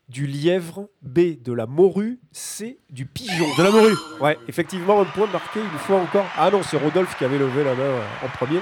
[0.08, 1.40] Du lièvre, B.
[1.42, 2.80] De la morue, C.
[2.90, 3.46] Du pigeon.
[3.56, 3.94] De la morue.
[4.20, 6.26] Ouais, effectivement, un point marqué une fois encore.
[6.36, 8.58] Ah non, c'est Rodolphe qui avait levé la main euh, en premier.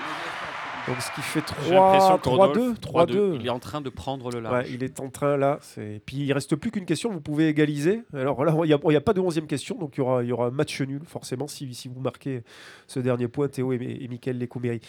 [0.88, 2.80] Donc ce qui fait J'ai l'impression 3 que 3-2.
[2.80, 3.36] Rodolphe, 3-2.
[3.40, 4.64] Il est en train de prendre le large.
[4.66, 5.58] Ouais, il est en train là.
[5.62, 7.10] c'est- Puis il reste plus qu'une question.
[7.12, 8.02] Vous pouvez égaliser.
[8.14, 9.76] Alors là, il n'y a, pas de 11e question.
[9.76, 12.42] Donc il y aura, il y aura un match nul, forcément, si, si vous marquez
[12.86, 14.80] ce dernier point, Théo et, et Mickaël Lécouméry.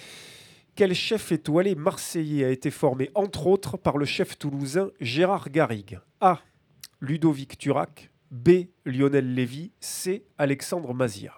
[0.76, 6.00] Quel chef étoilé marseillais a été formé, entre autres, par le chef toulousain Gérard Garrigue?
[6.22, 6.40] A.
[7.02, 8.10] Ludovic Turac.
[8.32, 8.68] B.
[8.86, 9.72] Lionel Lévy.
[9.82, 10.24] C.
[10.38, 11.34] Alexandre Mazia.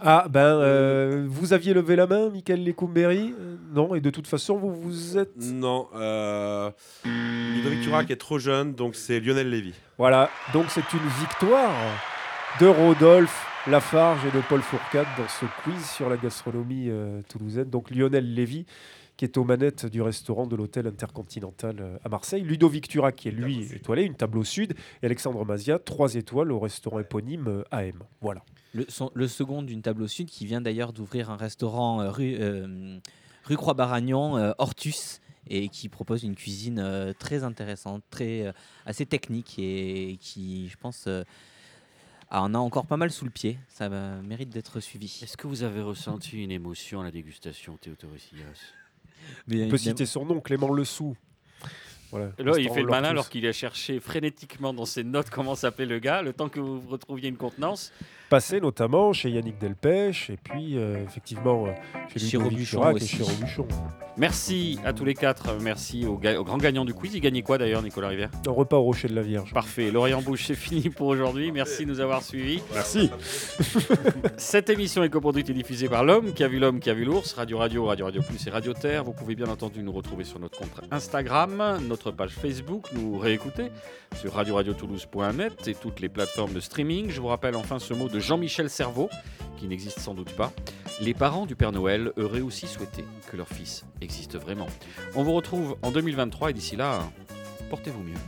[0.00, 4.26] Ah, ben, euh, vous aviez levé la main, Michael Lécoumberry Euh, Non, et de toute
[4.26, 5.36] façon, vous vous êtes.
[5.36, 5.88] Non.
[5.94, 6.70] Euh...
[7.04, 9.74] Ludovic Turac est trop jeune, donc c'est Lionel Lévy.
[9.98, 11.72] Voilà, donc c'est une victoire
[12.60, 17.70] de Rodolphe Lafarge et de Paul Fourcade dans ce quiz sur la gastronomie euh, toulousaine.
[17.70, 18.66] Donc Lionel Lévy,
[19.16, 22.42] qui est aux manettes du restaurant de l'hôtel intercontinental euh, à Marseille.
[22.42, 24.74] Ludovic Turac, qui est lui étoilé, une table au sud.
[25.02, 28.02] Et Alexandre Mazia, trois étoiles au restaurant éponyme euh, AM.
[28.20, 28.42] Voilà.
[28.74, 32.10] Le, son- le second d'une table au sud qui vient d'ailleurs d'ouvrir un restaurant euh,
[32.10, 32.98] rue, euh,
[33.44, 38.52] rue Croix-Baragnon, euh, Hortus, et qui propose une cuisine euh, très intéressante, très, euh,
[38.86, 41.22] assez technique et qui, je pense, euh,
[42.30, 43.58] en a encore pas mal sous le pied.
[43.68, 45.20] Ça euh, mérite d'être suivi.
[45.22, 48.72] Est-ce que vous avez ressenti une émotion à la dégustation, Théo Torresillas
[49.46, 51.16] Mais On peut citer son nom, Clément Lessou.
[52.12, 53.10] Voilà, Là, il fait le malin L'Ortus.
[53.10, 56.60] alors qu'il a cherché frénétiquement dans ses notes comment s'appelait le gars, le temps que
[56.60, 57.90] vous retrouviez une contenance.
[58.30, 61.72] passé notamment chez Yannick Delpech et puis euh, effectivement euh,
[62.16, 63.66] chez, Robuchon Turac et chez Robuchon.
[64.18, 65.54] Merci à tous les quatre.
[65.62, 67.14] Merci au, ga- au grand gagnant du quiz.
[67.14, 69.52] Il gagnait quoi d'ailleurs, Nicolas Rivière Un repas au rocher de la Vierge.
[69.54, 69.90] Parfait.
[69.90, 71.50] L'Orient Bouche, c'est fini pour aujourd'hui.
[71.50, 72.60] Merci de nous avoir suivis.
[72.74, 73.10] Merci.
[74.36, 77.04] Cette émission est coproduite et diffusée par l'homme qui a vu l'homme qui a vu
[77.04, 79.04] l'ours, Radio Radio, Radio Radio Plus et Radio Terre.
[79.04, 83.70] Vous pouvez bien entendu nous retrouver sur notre compte Instagram, notre page Facebook, nous réécouter
[84.16, 87.10] sur radioradiotoulouse.net et toutes les plateformes de streaming.
[87.10, 89.08] Je vous rappelle enfin ce mot de Jean-Michel Cerveau,
[89.56, 90.52] qui n'existe sans doute pas.
[91.00, 94.66] Les parents du Père Noël auraient aussi souhaité que leur fils existe vraiment.
[95.14, 97.00] On vous retrouve en 2023 et d'ici là,
[97.70, 98.18] portez-vous mieux.